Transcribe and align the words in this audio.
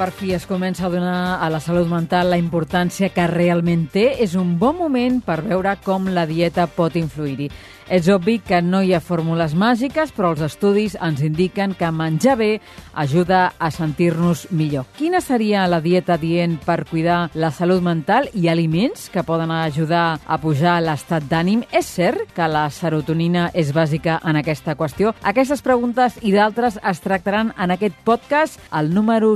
Per 0.00 0.14
fi 0.16 0.30
es 0.32 0.46
comença 0.48 0.86
a 0.86 0.88
donar 0.88 1.42
a 1.44 1.50
la 1.52 1.58
salut 1.60 1.84
mental 1.90 2.30
la 2.32 2.38
importància 2.40 3.10
que 3.12 3.26
realment 3.28 3.82
té, 3.92 4.06
és 4.24 4.32
un 4.32 4.54
bon 4.56 4.78
moment 4.78 5.18
per 5.26 5.42
veure 5.44 5.74
com 5.84 6.08
la 6.08 6.24
dieta 6.30 6.64
pot 6.72 6.96
influir-hi. 6.96 7.50
És 7.90 8.06
obvi 8.06 8.36
que 8.38 8.60
no 8.62 8.84
hi 8.86 8.92
ha 8.94 9.00
fórmules 9.02 9.50
màgiques, 9.58 10.12
però 10.14 10.28
els 10.30 10.44
estudis 10.46 10.94
ens 11.02 11.24
indiquen 11.26 11.72
que 11.74 11.88
menjar 11.90 12.36
bé 12.38 12.50
ajuda 12.94 13.40
a 13.58 13.70
sentir-nos 13.74 14.44
millor. 14.54 14.86
Quina 14.94 15.18
seria 15.20 15.64
la 15.66 15.80
dieta 15.82 16.14
dient 16.16 16.54
per 16.62 16.84
cuidar 16.86 17.32
la 17.34 17.50
salut 17.50 17.82
mental 17.82 18.28
i 18.32 18.46
aliments 18.46 19.08
que 19.10 19.24
poden 19.26 19.50
ajudar 19.50 20.20
a 20.22 20.38
pujar 20.38 20.76
l'estat 20.84 21.26
d'ànim? 21.26 21.64
És 21.74 21.90
cert 21.90 22.30
que 22.36 22.46
la 22.46 22.68
serotonina 22.70 23.48
és 23.58 23.74
bàsica 23.74 24.20
en 24.22 24.38
aquesta 24.38 24.76
qüestió? 24.78 25.10
Aquestes 25.26 25.60
preguntes 25.60 26.20
i 26.22 26.30
d'altres 26.30 26.78
es 26.78 27.02
tractaran 27.02 27.50
en 27.58 27.74
aquest 27.74 27.98
podcast, 28.06 28.62
el 28.70 28.94
número 28.94 29.34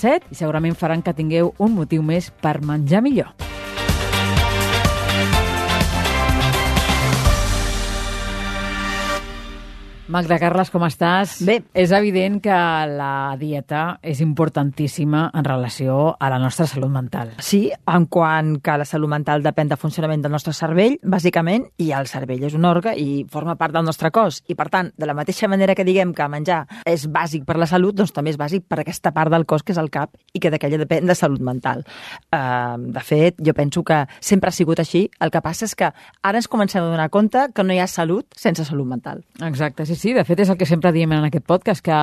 77, 0.00 0.32
i 0.32 0.38
segurament 0.38 0.76
faran 0.78 1.04
que 1.04 1.12
tingueu 1.16 1.52
un 1.60 1.76
motiu 1.76 2.02
més 2.02 2.30
per 2.40 2.58
menjar 2.64 3.04
millor. 3.04 3.34
Magda 10.10 10.40
Carles, 10.42 10.72
com 10.74 10.82
estàs? 10.82 11.36
Bé. 11.46 11.60
És 11.78 11.92
evident 11.94 12.40
que 12.42 12.54
la 12.90 13.36
dieta 13.38 14.00
és 14.02 14.18
importantíssima 14.24 15.28
en 15.38 15.44
relació 15.46 16.16
a 16.18 16.30
la 16.32 16.40
nostra 16.42 16.64
salut 16.66 16.90
mental. 16.90 17.30
Sí, 17.38 17.60
en 17.86 18.08
quant 18.10 18.56
que 18.58 18.74
la 18.80 18.86
salut 18.88 19.12
mental 19.12 19.44
depèn 19.44 19.70
del 19.70 19.78
funcionament 19.78 20.24
del 20.24 20.34
nostre 20.34 20.50
cervell, 20.56 20.96
bàsicament, 21.06 21.68
i 21.78 21.92
el 21.94 22.10
cervell 22.10 22.42
és 22.48 22.56
un 22.58 22.66
òrgan 22.66 22.98
i 22.98 23.22
forma 23.30 23.54
part 23.60 23.76
del 23.76 23.86
nostre 23.86 24.10
cos. 24.10 24.40
I, 24.50 24.56
per 24.58 24.66
tant, 24.72 24.88
de 24.98 25.06
la 25.06 25.14
mateixa 25.14 25.46
manera 25.46 25.76
que 25.78 25.86
diguem 25.86 26.10
que 26.10 26.26
menjar 26.32 26.64
és 26.90 27.06
bàsic 27.06 27.46
per 27.46 27.60
la 27.62 27.70
salut, 27.70 27.94
doncs 27.94 28.10
també 28.16 28.34
és 28.34 28.40
bàsic 28.40 28.66
per 28.66 28.80
aquesta 28.82 29.14
part 29.14 29.30
del 29.30 29.46
cos 29.46 29.62
que 29.62 29.76
és 29.76 29.78
el 29.78 29.92
cap 29.94 30.18
i 30.34 30.42
que 30.42 30.50
d'aquella 30.50 30.82
depèn 30.82 31.06
de 31.06 31.14
salut 31.14 31.38
mental. 31.38 31.86
Uh, 32.34 32.82
de 32.98 33.06
fet, 33.06 33.38
jo 33.38 33.54
penso 33.54 33.86
que 33.86 34.02
sempre 34.18 34.50
ha 34.50 34.58
sigut 34.58 34.82
així. 34.82 35.06
El 35.22 35.30
que 35.30 35.46
passa 35.46 35.70
és 35.70 35.78
que 35.78 35.94
ara 35.94 36.42
ens 36.42 36.50
comencem 36.50 36.82
a 36.82 36.90
donar 36.90 37.12
compte 37.14 37.46
que 37.54 37.62
no 37.62 37.78
hi 37.78 37.78
ha 37.78 37.86
salut 37.86 38.26
sense 38.34 38.66
salut 38.66 38.90
mental. 38.90 39.22
Exacte, 39.38 39.86
sí, 39.86 39.99
sí, 40.00 40.14
de 40.16 40.24
fet 40.26 40.40
és 40.42 40.50
el 40.50 40.58
que 40.58 40.68
sempre 40.68 40.92
diem 40.96 41.12
en 41.14 41.26
aquest 41.28 41.46
podcast, 41.48 41.84
que 41.84 41.98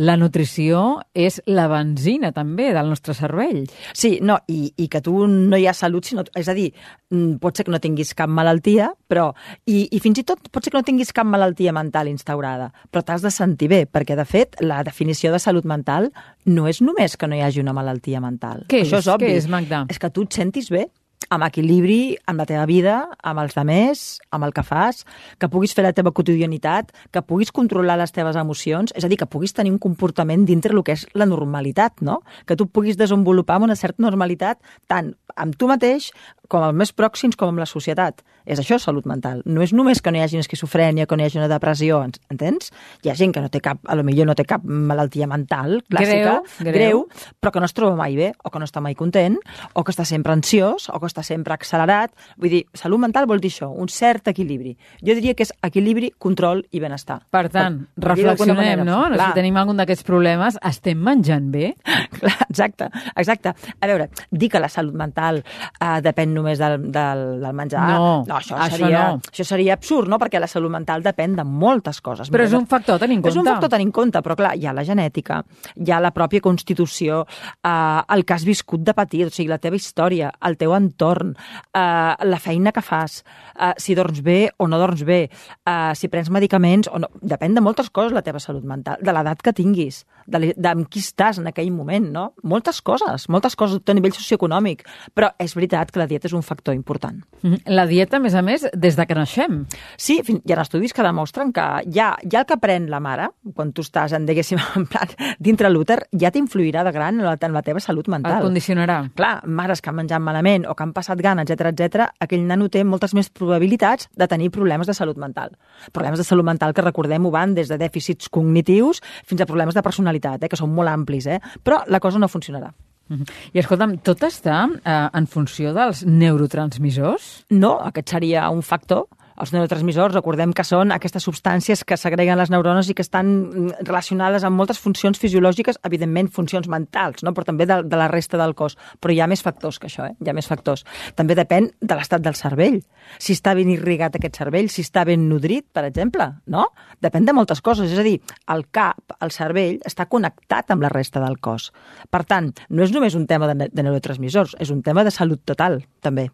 la 0.00 0.16
nutrició 0.16 1.02
és 1.14 1.40
la 1.50 1.66
benzina 1.70 2.32
també 2.32 2.70
del 2.74 2.88
nostre 2.92 3.14
cervell. 3.18 3.64
Sí, 3.92 4.16
no, 4.22 4.38
i, 4.48 4.72
i 4.80 4.88
que 4.92 5.02
tu 5.04 5.26
no 5.26 5.58
hi 5.58 5.66
ha 5.68 5.74
salut, 5.76 6.06
sinó, 6.08 6.24
és 6.38 6.48
a 6.48 6.56
dir, 6.56 6.70
mm, 7.10 7.36
pot 7.42 7.58
ser 7.58 7.66
que 7.66 7.74
no 7.74 7.82
tinguis 7.82 8.14
cap 8.18 8.30
malaltia, 8.30 8.92
però, 9.10 9.30
i, 9.66 9.84
i 9.90 10.00
fins 10.02 10.22
i 10.22 10.26
tot 10.28 10.48
pot 10.52 10.64
ser 10.64 10.72
que 10.72 10.80
no 10.80 10.86
tinguis 10.86 11.12
cap 11.12 11.28
malaltia 11.28 11.74
mental 11.76 12.10
instaurada, 12.12 12.70
però 12.90 13.04
t'has 13.06 13.26
de 13.26 13.34
sentir 13.34 13.70
bé, 13.72 13.84
perquè 13.90 14.16
de 14.18 14.26
fet 14.28 14.58
la 14.62 14.82
definició 14.86 15.32
de 15.34 15.42
salut 15.42 15.66
mental 15.68 16.12
no 16.46 16.66
és 16.70 16.82
només 16.82 17.18
que 17.18 17.28
no 17.28 17.36
hi 17.36 17.42
hagi 17.44 17.62
una 17.62 17.74
malaltia 17.76 18.22
mental. 18.22 18.66
Què 18.70 18.84
Això 18.86 18.98
és? 19.02 19.06
és 19.06 19.14
obvi. 19.14 19.30
Què 19.30 19.38
és, 19.42 19.48
Magda? 19.50 19.86
És 19.90 19.98
que 20.02 20.10
tu 20.10 20.26
et 20.26 20.42
sentis 20.42 20.70
bé 20.72 20.88
amb 21.32 21.46
equilibri 21.46 22.16
amb 22.28 22.42
la 22.42 22.46
teva 22.48 22.66
vida, 22.68 22.96
amb 23.24 23.40
els 23.42 23.56
demés, 23.56 24.02
amb 24.34 24.44
el 24.44 24.52
que 24.52 24.64
fas, 24.66 25.02
que 25.40 25.48
puguis 25.52 25.72
fer 25.76 25.86
la 25.86 25.94
teva 25.96 26.12
quotidianitat, 26.12 26.92
que 27.12 27.24
puguis 27.24 27.52
controlar 27.54 27.96
les 28.00 28.12
teves 28.12 28.36
emocions, 28.36 28.92
és 28.96 29.06
a 29.06 29.10
dir, 29.10 29.18
que 29.20 29.30
puguis 29.30 29.56
tenir 29.56 29.72
un 29.72 29.80
comportament 29.82 30.44
dintre 30.48 30.76
el 30.76 30.84
que 30.84 30.96
és 30.98 31.06
la 31.16 31.28
normalitat, 31.28 32.04
no? 32.04 32.20
Que 32.46 32.58
tu 32.58 32.68
puguis 32.68 33.00
desenvolupar 33.00 33.56
amb 33.58 33.70
una 33.70 33.78
certa 33.78 34.04
normalitat 34.04 34.60
tant 34.90 35.14
amb 35.36 35.56
tu 35.56 35.68
mateix 35.70 36.10
com 36.52 36.64
els 36.66 36.76
més 36.76 36.92
pròxims 36.92 37.38
com 37.38 37.48
amb 37.48 37.62
la 37.62 37.68
societat. 37.68 38.20
És 38.44 38.58
això 38.60 38.76
salut 38.82 39.06
mental. 39.08 39.40
No 39.46 39.62
és 39.64 39.72
només 39.72 40.02
que 40.02 40.10
no 40.12 40.18
hi 40.18 40.24
hagi 40.24 40.36
una 40.36 40.44
esquizofrènia, 40.44 41.06
que 41.06 41.16
no 41.16 41.22
hi 41.22 41.30
hagi 41.30 41.38
una 41.38 41.48
depressió, 41.48 42.02
entens? 42.32 42.72
Hi 43.06 43.12
ha 43.12 43.16
gent 43.16 43.32
que 43.32 43.40
no 43.40 43.48
té 43.52 43.62
cap, 43.64 43.80
a 43.86 43.96
lo 43.96 44.04
millor 44.04 44.28
no 44.28 44.34
té 44.36 44.44
cap 44.48 44.64
malaltia 44.66 45.28
mental 45.30 45.78
clàssica, 45.88 46.40
Greu, 46.58 46.74
greu. 46.74 47.04
però 47.40 47.54
que 47.54 47.62
no 47.62 47.70
es 47.70 47.76
troba 47.76 47.96
mai 47.96 48.18
bé, 48.18 48.32
o 48.42 48.50
que 48.50 48.60
no 48.60 48.68
està 48.68 48.82
mai 48.84 48.98
content, 48.98 49.38
o 49.72 49.84
que 49.86 49.94
està 49.94 50.04
sempre 50.08 50.34
ansiós, 50.34 50.90
o 50.90 51.00
que 51.00 51.08
està 51.08 51.21
sempre 51.26 51.54
accelerat. 51.54 52.12
Vull 52.36 52.52
dir, 52.52 52.62
salut 52.74 53.00
mental 53.02 53.26
vol 53.30 53.40
dir 53.42 53.50
això, 53.52 53.70
un 53.70 53.90
cert 53.92 54.28
equilibri. 54.32 54.74
Jo 55.02 55.16
diria 55.18 55.34
que 55.38 55.46
és 55.46 55.52
equilibri, 55.62 56.12
control 56.18 56.64
i 56.70 56.80
benestar. 56.82 57.20
Per 57.30 57.46
tant, 57.52 57.80
per 57.96 58.12
reflexionem, 58.12 58.84
no? 58.84 59.08
no? 59.08 59.16
Clar. 59.16 59.30
Si 59.30 59.40
tenim 59.40 59.58
algun 59.60 59.80
d'aquests 59.80 60.06
problemes, 60.06 60.58
estem 60.68 61.00
menjant 61.02 61.50
bé? 61.52 61.72
Clar, 62.18 62.36
exacte, 62.48 62.88
exacte. 63.16 63.54
A 63.80 63.90
veure, 63.90 64.08
dir 64.30 64.50
que 64.52 64.60
la 64.62 64.70
salut 64.72 64.96
mental 64.98 65.40
uh, 65.42 65.98
depèn 66.04 66.34
només 66.34 66.60
del, 66.60 66.78
del, 66.92 67.24
del 67.42 67.56
menjar... 67.56 67.86
No, 67.92 68.12
no 68.28 68.38
això, 68.38 68.56
això 68.56 68.78
seria, 68.78 69.04
no. 69.16 69.32
això 69.32 69.46
seria 69.46 69.76
absurd, 69.78 70.10
no? 70.10 70.18
Perquè 70.22 70.40
la 70.42 70.50
salut 70.50 70.72
mental 70.72 71.04
depèn 71.04 71.36
de 71.38 71.46
moltes 71.46 72.00
coses. 72.04 72.30
Però 72.32 72.46
és 72.46 72.56
un 72.56 72.66
factor 72.70 72.98
a 72.98 73.02
tenir 73.02 73.18
en 73.18 73.26
És 73.26 73.36
un 73.36 73.42
compte. 73.42 73.54
factor 73.54 73.70
a 73.70 73.76
tenir 73.76 73.88
en 73.88 73.94
compte, 73.94 74.22
però 74.24 74.36
clar, 74.38 74.54
hi 74.58 74.66
ha 74.66 74.74
la 74.76 74.84
genètica, 74.86 75.42
hi 75.76 75.92
ha 75.92 76.00
la 76.02 76.12
pròpia 76.14 76.42
constitució, 76.44 77.22
eh, 77.62 78.00
el 78.16 78.24
que 78.24 78.34
has 78.34 78.46
viscut 78.48 78.84
de 78.84 78.94
petit, 78.96 79.26
o 79.28 79.30
sigui, 79.32 79.50
la 79.50 79.60
teva 79.62 79.76
història, 79.78 80.32
el 80.48 80.56
teu 80.60 80.74
entorn, 80.76 81.11
eh, 81.20 82.14
la 82.24 82.38
feina 82.40 82.72
que 82.72 82.82
fas, 82.82 83.22
eh, 83.58 83.72
si 83.76 83.94
dorms 83.94 84.22
bé 84.22 84.50
o 84.56 84.66
no 84.68 84.78
dorms 84.78 85.04
bé, 85.04 85.28
eh, 85.66 85.92
si 85.94 86.08
prens 86.08 86.30
medicaments 86.30 86.88
o 86.92 86.98
no. 86.98 87.08
Depèn 87.20 87.54
de 87.54 87.60
moltes 87.60 87.90
coses 87.90 88.12
la 88.12 88.22
teva 88.22 88.40
salut 88.40 88.64
mental, 88.64 88.98
de 89.02 89.12
l'edat 89.12 89.42
que 89.42 89.52
tinguis, 89.52 90.04
de, 90.26 90.52
de 90.56 90.68
amb 90.68 90.88
qui 90.88 91.00
estàs 91.02 91.38
en 91.38 91.46
aquell 91.50 91.70
moment, 91.74 92.08
no? 92.12 92.24
Moltes 92.42 92.80
coses, 92.82 93.28
moltes 93.28 93.56
coses 93.56 93.80
a 93.86 93.94
nivell 93.94 94.12
socioeconòmic, 94.14 94.84
però 95.14 95.32
és 95.42 95.54
veritat 95.54 95.90
que 95.92 95.98
la 96.00 96.06
dieta 96.06 96.28
és 96.28 96.32
un 96.36 96.42
factor 96.42 96.74
important. 96.74 97.20
Mhm. 97.42 97.62
La 97.66 97.86
dieta, 97.86 98.16
a 98.16 98.20
més 98.20 98.34
a 98.34 98.42
més, 98.42 98.66
des 98.72 98.96
de 98.96 99.06
que 99.06 99.14
naixem. 99.14 99.66
Sí, 99.96 100.20
fin- 100.24 100.40
hi 100.46 100.52
ha 100.52 100.60
estudis 100.62 100.92
que 100.94 101.02
demostren 101.02 101.52
que 101.52 101.60
ja, 101.92 102.16
ja 102.30 102.40
el 102.40 102.46
que 102.46 102.56
pren 102.56 102.88
la 102.90 103.00
mare, 103.00 103.28
quan 103.54 103.72
tu 103.72 103.82
estàs, 103.82 104.12
en, 104.14 104.24
diguéssim, 104.26 104.58
en 104.76 104.86
plan, 104.86 105.08
dintre 105.38 105.68
l'úter, 105.70 106.06
ja 106.12 106.30
t'influirà 106.30 106.84
de 106.84 106.92
gran 106.92 107.18
en 107.20 107.24
la, 107.26 107.36
en 107.40 107.52
la 107.52 107.62
teva 107.62 107.80
salut 107.80 108.08
mental. 108.08 108.38
Et 108.38 108.42
condicionarà. 108.46 109.10
Clar, 109.16 109.42
mares 109.46 109.80
que 109.82 109.90
han 109.90 109.96
menjat 109.96 110.20
malament 110.22 110.64
o 110.68 110.74
que 110.74 110.82
han 110.82 110.92
passat 110.92 111.01
gana, 111.22 111.42
etc 111.42 111.72
etc, 111.72 112.06
aquell 112.20 112.46
nano 112.46 112.68
té 112.68 112.84
moltes 112.84 113.14
més 113.14 113.30
probabilitats 113.30 114.08
de 114.16 114.28
tenir 114.28 114.50
problemes 114.50 114.86
de 114.86 114.94
salut 114.94 115.16
mental. 115.16 115.56
Problemes 115.92 116.18
de 116.18 116.24
salut 116.24 116.44
mental 116.44 116.74
que 116.74 116.82
recordem 116.82 117.26
ho 117.26 117.30
van 117.30 117.54
des 117.54 117.68
de 117.68 117.78
dèficits 117.78 118.28
cognitius 118.28 119.02
fins 119.24 119.40
a 119.40 119.46
problemes 119.46 119.74
de 119.74 119.82
personalitat, 119.82 120.42
eh, 120.42 120.48
que 120.48 120.56
són 120.56 120.72
molt 120.74 120.88
amplis, 120.88 121.26
eh? 121.26 121.40
però 121.62 121.82
la 121.86 122.00
cosa 122.00 122.18
no 122.18 122.28
funcionarà. 122.28 122.72
Mhm. 123.08 123.24
I 123.52 123.58
escolta'm, 123.58 123.98
tot 124.06 124.22
està 124.24 124.64
eh, 124.72 125.08
en 125.12 125.26
funció 125.26 125.72
dels 125.76 126.04
neurotransmissors? 126.06 127.46
No, 127.50 127.78
aquest 127.80 128.14
seria 128.14 128.48
un 128.50 128.62
factor. 128.62 129.06
Els 129.40 129.52
neurotransmissors, 129.54 130.14
recordem 130.14 130.52
que 130.52 130.64
són 130.66 130.92
aquestes 130.92 131.24
substàncies 131.24 131.84
que 131.88 131.96
segreguen 131.96 132.38
les 132.40 132.50
neurones 132.52 132.90
i 132.90 132.96
que 132.96 133.04
estan 133.04 133.30
mm, 133.32 133.86
relacionades 133.86 134.44
amb 134.44 134.58
moltes 134.58 134.80
funcions 134.82 135.20
fisiològiques, 135.22 135.78
evidentment 135.88 136.28
funcions 136.32 136.68
mentals, 136.68 137.22
no? 137.24 137.32
però 137.32 137.46
també 137.48 137.66
de, 137.68 137.80
de 137.88 138.00
la 138.00 138.08
resta 138.12 138.40
del 138.40 138.54
cos. 138.58 138.76
Però 139.00 139.14
hi 139.14 139.22
ha 139.22 139.28
més 139.30 139.42
factors 139.44 139.78
que 139.80 139.88
això, 139.88 140.10
eh? 140.10 140.16
hi 140.20 140.30
ha 140.30 140.36
més 140.36 140.48
factors. 140.50 140.84
També 141.18 141.36
depèn 141.38 141.70
de 141.80 141.98
l'estat 141.98 142.24
del 142.24 142.36
cervell. 142.38 142.80
Si 143.22 143.36
està 143.36 143.56
ben 143.58 143.72
irrigat 143.72 144.18
aquest 144.18 144.42
cervell, 144.42 144.68
si 144.72 144.84
està 144.84 145.06
ben 145.08 145.24
nodrit, 145.30 145.66
per 145.72 145.86
exemple, 145.88 146.28
no? 146.52 146.68
Depèn 147.02 147.26
de 147.28 147.36
moltes 147.36 147.64
coses. 147.64 147.92
És 147.92 148.02
a 148.02 148.06
dir, 148.06 148.18
el 148.52 148.66
cap, 148.74 149.16
el 149.20 149.34
cervell, 149.34 149.80
està 149.88 150.06
connectat 150.12 150.70
amb 150.74 150.84
la 150.84 150.92
resta 150.92 151.22
del 151.24 151.40
cos. 151.42 151.70
Per 152.10 152.24
tant, 152.28 152.52
no 152.70 152.84
és 152.84 152.94
només 152.94 153.16
un 153.18 153.26
tema 153.30 153.50
de, 153.52 153.68
de 153.72 153.88
neurotransmissors, 153.88 154.56
és 154.60 154.70
un 154.74 154.84
tema 154.86 155.06
de 155.06 155.14
salut 155.14 155.42
total, 155.48 155.82
també. 156.04 156.30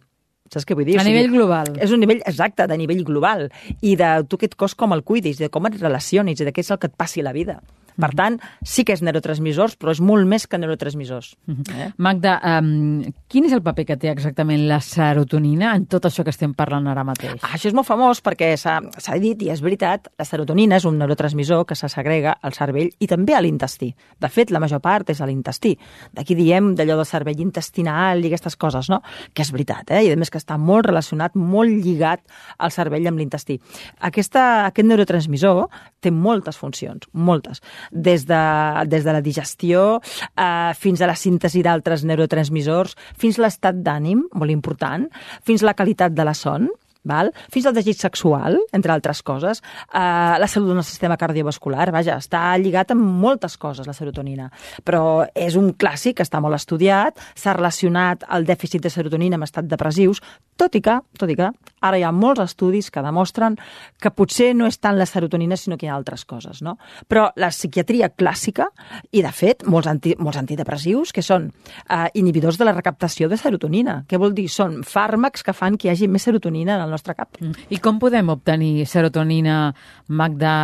Saps 0.53 0.67
què 0.69 0.77
vull 0.77 0.89
dir? 0.89 0.99
A 0.99 1.03
O 1.03 1.05
sigui, 1.05 1.17
nivell 1.17 1.35
global. 1.35 1.73
És 1.85 1.93
un 1.95 2.01
nivell 2.03 2.23
exacte, 2.25 2.67
de 2.71 2.79
nivell 2.81 3.05
global. 3.05 3.49
I 3.81 3.97
de 4.01 4.13
tu 4.29 4.41
aquest 4.41 4.57
cos 4.61 4.77
com 4.79 4.97
el 4.97 5.05
cuidis, 5.05 5.41
de 5.43 5.51
com 5.53 5.69
et 5.69 5.81
relacionis, 5.81 6.41
i 6.41 6.49
de 6.49 6.55
què 6.55 6.65
és 6.65 6.73
el 6.75 6.81
que 6.81 6.91
et 6.91 6.97
passi 6.97 7.25
a 7.25 7.29
la 7.29 7.37
vida. 7.37 7.61
Per 7.99 8.13
tant, 8.15 8.39
sí 8.63 8.85
que 8.87 8.95
és 8.95 9.03
neurotransmissors, 9.03 9.75
però 9.79 9.91
és 9.95 10.01
molt 10.05 10.29
més 10.31 10.47
que 10.47 10.59
neurotransmissors. 10.61 11.33
Eh? 11.75 11.89
Magda, 11.99 12.37
um, 12.59 13.03
quin 13.27 13.49
és 13.49 13.55
el 13.57 13.63
paper 13.67 13.85
que 13.89 13.97
té 13.99 14.13
exactament 14.13 14.67
la 14.71 14.79
serotonina 14.85 15.75
en 15.75 15.89
tot 15.91 16.07
això 16.07 16.23
que 16.23 16.31
estem 16.31 16.55
parlant 16.55 16.87
ara 16.87 17.05
mateix? 17.07 17.41
Ah, 17.43 17.57
Això 17.57 17.73
és 17.73 17.75
molt 17.75 17.89
famós 17.89 18.23
perquè 18.23 18.53
s'ha 18.61 19.19
dit, 19.19 19.43
i 19.43 19.51
és 19.51 19.63
veritat, 19.65 20.09
la 20.19 20.27
serotonina 20.29 20.79
és 20.79 20.87
un 20.87 20.99
neurotransmissor 21.01 21.65
que 21.67 21.75
se 21.79 21.91
segrega 21.91 22.37
al 22.41 22.55
cervell 22.55 22.93
i 22.99 23.09
també 23.11 23.35
a 23.35 23.43
l'intestí. 23.43 23.91
De 24.21 24.31
fet, 24.31 24.53
la 24.55 24.63
major 24.63 24.81
part 24.85 25.11
és 25.11 25.21
a 25.21 25.27
l'intestí. 25.27 25.75
D'aquí 26.15 26.37
diem 26.39 26.75
d'allò 26.79 27.01
del 27.01 27.09
cervell 27.09 27.41
intestinal 27.43 28.23
i 28.23 28.31
aquestes 28.31 28.57
coses, 28.57 28.89
no? 28.93 29.03
Que 29.35 29.43
és 29.43 29.53
veritat, 29.55 29.91
eh? 29.91 30.05
I 30.07 30.13
a 30.13 30.21
més 30.21 30.31
que 30.31 30.39
està 30.39 30.59
molt 30.59 30.87
relacionat, 30.87 31.35
molt 31.35 31.71
lligat 31.83 32.23
al 32.59 32.71
cervell 32.71 33.11
amb 33.11 33.19
l'intestí. 33.19 33.59
Aquest 34.07 34.39
neurotransmissor 34.79 35.67
té 36.01 36.13
moltes 36.15 36.59
funcions, 36.59 37.09
moltes. 37.13 37.63
Des 37.93 38.27
de, 38.29 38.43
des 38.87 39.05
de 39.05 39.15
la 39.15 39.23
digestió 39.25 40.01
eh, 40.01 40.75
fins 40.79 41.01
a 41.01 41.09
la 41.11 41.17
síntesi 41.17 41.63
d'altres 41.65 42.05
neurotransmissors, 42.09 42.97
fins 43.19 43.39
l'estat 43.41 43.81
d'ànim, 43.85 44.27
molt 44.35 44.55
important, 44.55 45.09
fins 45.47 45.65
la 45.67 45.77
qualitat 45.79 46.15
de 46.15 46.27
la 46.27 46.37
son, 46.37 46.69
val? 47.09 47.33
fins 47.53 47.67
al 47.67 47.77
desig 47.77 47.99
sexual, 47.99 48.59
entre 48.75 48.93
altres 48.93 49.23
coses, 49.23 49.63
eh, 49.93 50.35
la 50.39 50.49
salut 50.51 50.75
del 50.75 50.85
sistema 50.85 51.17
cardiovascular, 51.17 51.91
vaja, 51.95 52.19
està 52.19 52.43
lligat 52.59 52.93
amb 52.95 53.03
moltes 53.23 53.57
coses, 53.57 53.87
la 53.87 53.97
serotonina. 53.97 54.51
Però 54.85 55.27
és 55.35 55.57
un 55.57 55.73
clàssic, 55.75 56.21
està 56.25 56.43
molt 56.45 56.59
estudiat, 56.59 57.19
s'ha 57.35 57.57
relacionat 57.57 58.27
el 58.35 58.47
dèficit 58.49 58.83
de 58.85 58.93
serotonina 58.93 59.39
amb 59.39 59.49
estat 59.49 59.69
depressius, 59.71 60.23
tot 60.59 60.75
i 60.75 60.83
que, 60.85 60.99
tot 61.19 61.31
i 61.31 61.37
que, 61.39 61.49
ara 61.81 61.99
hi 61.99 62.05
ha 62.05 62.13
molts 62.15 62.43
estudis 62.43 62.91
que 62.91 63.03
demostren 63.05 63.57
que 64.03 64.11
potser 64.15 64.51
no 64.57 64.67
és 64.69 64.79
tant 64.83 64.99
la 64.99 65.07
serotonina, 65.07 65.57
sinó 65.57 65.79
que 65.79 65.87
hi 65.87 65.91
ha 65.91 65.97
altres 65.97 66.25
coses, 66.29 66.63
no? 66.67 66.77
Però 67.09 67.29
la 67.39 67.51
psiquiatria 67.55 68.11
clàssica, 68.11 68.69
i 69.13 69.23
de 69.23 69.33
fet, 69.35 69.65
molts, 69.67 69.89
anti, 69.91 70.15
molts 70.19 70.41
antidepressius, 70.41 71.13
que 71.15 71.23
són 71.23 71.49
eh, 71.49 72.09
inhibidors 72.19 72.59
de 72.59 72.67
la 72.67 72.75
recaptació 72.75 73.29
de 73.31 73.39
serotonina. 73.41 74.01
Què 74.09 74.21
vol 74.21 74.35
dir? 74.35 74.49
Són 74.53 74.83
fàrmacs 74.87 75.45
que 75.47 75.55
fan 75.55 75.79
que 75.79 75.89
hi 75.89 75.93
hagi 75.93 76.09
més 76.11 76.27
serotonina 76.27 76.77
en 76.77 76.87
el 76.87 76.95
nostre 76.95 77.15
cap. 77.19 77.39
Mm. 77.41 77.69
I 77.75 77.81
com 77.85 78.01
podem 78.03 78.33
obtenir 78.35 78.87
serotonina, 78.89 79.59
Magda, 80.09 80.55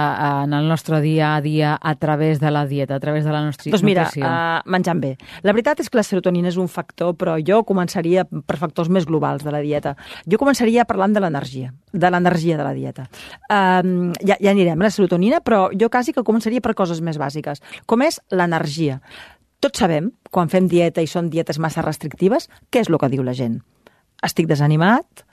en 0.44 0.54
el 0.56 0.68
nostre 0.68 1.00
dia 1.04 1.34
a 1.36 1.40
dia 1.44 1.74
a 1.80 1.94
través 2.00 2.40
de 2.40 2.50
la 2.50 2.64
dieta, 2.66 2.96
a 2.96 3.00
través 3.00 3.24
de 3.24 3.32
la 3.32 3.44
nostra 3.44 3.70
doncs 3.70 3.84
mira, 3.84 4.06
nutrició? 4.08 4.26
Uh, 4.26 4.72
menjant 4.72 5.00
bé. 5.02 5.14
La 5.44 5.52
veritat 5.52 5.82
és 5.84 5.90
que 5.90 6.00
la 6.00 6.06
serotonina 6.06 6.50
és 6.50 6.58
un 6.60 6.68
factor, 6.68 7.14
però 7.18 7.36
jo 7.44 7.60
començaria 7.68 8.24
per 8.24 8.58
factors 8.60 8.88
més 8.88 9.06
globals 9.06 9.44
de 9.44 9.52
la 9.52 9.60
dieta. 9.64 9.83
Jo 10.30 10.40
començaria 10.40 10.86
parlant 10.88 11.12
de 11.14 11.20
l'energia, 11.20 11.74
de 11.92 12.10
l'energia 12.10 12.56
de 12.56 12.64
la 12.66 12.72
dieta. 12.76 13.04
Um, 13.50 14.12
ja, 14.24 14.38
ja 14.40 14.54
anirem 14.54 14.80
a 14.80 14.88
la 14.88 14.92
serotonina, 14.94 15.42
però 15.44 15.68
jo 15.74 15.90
quasi 15.92 16.16
que 16.16 16.24
començaria 16.24 16.64
per 16.64 16.72
coses 16.78 17.02
més 17.04 17.20
bàsiques, 17.20 17.60
com 17.90 18.06
és 18.06 18.20
l'energia. 18.32 19.00
Tots 19.64 19.80
sabem, 19.80 20.10
quan 20.30 20.50
fem 20.52 20.66
dieta 20.68 21.04
i 21.04 21.08
són 21.08 21.30
dietes 21.32 21.60
massa 21.62 21.84
restrictives, 21.84 22.50
què 22.70 22.82
és 22.84 22.90
el 22.90 22.98
que 23.00 23.12
diu 23.12 23.22
la 23.24 23.36
gent? 23.36 23.60
Estic 24.24 24.48
desanimat, 24.50 25.24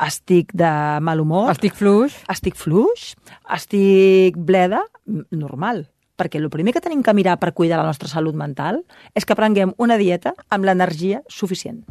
estic 0.00 0.52
de 0.56 0.70
mal 1.04 1.20
humor... 1.20 1.50
Estic 1.52 1.76
fluix. 1.78 2.16
Estic 2.32 2.56
fluix, 2.58 3.12
estic 3.56 4.38
bleda, 4.38 4.82
normal. 5.30 5.84
Perquè 6.14 6.38
el 6.38 6.50
primer 6.50 6.74
que 6.74 6.82
tenim 6.82 7.02
que 7.02 7.14
mirar 7.14 7.36
per 7.42 7.52
cuidar 7.58 7.80
la 7.80 7.88
nostra 7.88 8.08
salut 8.10 8.36
mental 8.38 8.84
és 9.18 9.26
que 9.26 9.36
prenguem 9.38 9.74
una 9.82 9.98
dieta 9.98 10.34
amb 10.48 10.66
l'energia 10.66 11.24
suficient. 11.28 11.82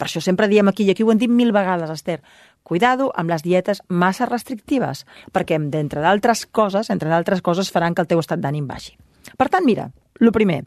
Per 0.00 0.08
això 0.08 0.22
sempre 0.24 0.48
diem 0.48 0.70
aquí, 0.70 0.86
i 0.88 0.94
aquí 0.94 1.04
ho 1.04 1.10
hem 1.12 1.20
dit 1.20 1.28
mil 1.28 1.52
vegades, 1.52 1.90
Esther, 1.92 2.22
cuidado 2.64 3.10
amb 3.20 3.28
les 3.28 3.44
dietes 3.44 3.82
massa 3.88 4.24
restrictives, 4.30 5.04
perquè, 5.36 5.58
d'entre 5.60 6.00
d'altres 6.00 6.46
coses, 6.48 6.88
entre 6.88 7.12
d'altres 7.12 7.44
coses, 7.44 7.68
faran 7.68 7.92
que 7.92 8.00
el 8.06 8.08
teu 8.08 8.22
estat 8.24 8.40
d'ànim 8.40 8.64
baixi. 8.70 8.96
Per 9.36 9.50
tant, 9.52 9.66
mira, 9.68 9.90
el 10.20 10.32
primer, 10.32 10.62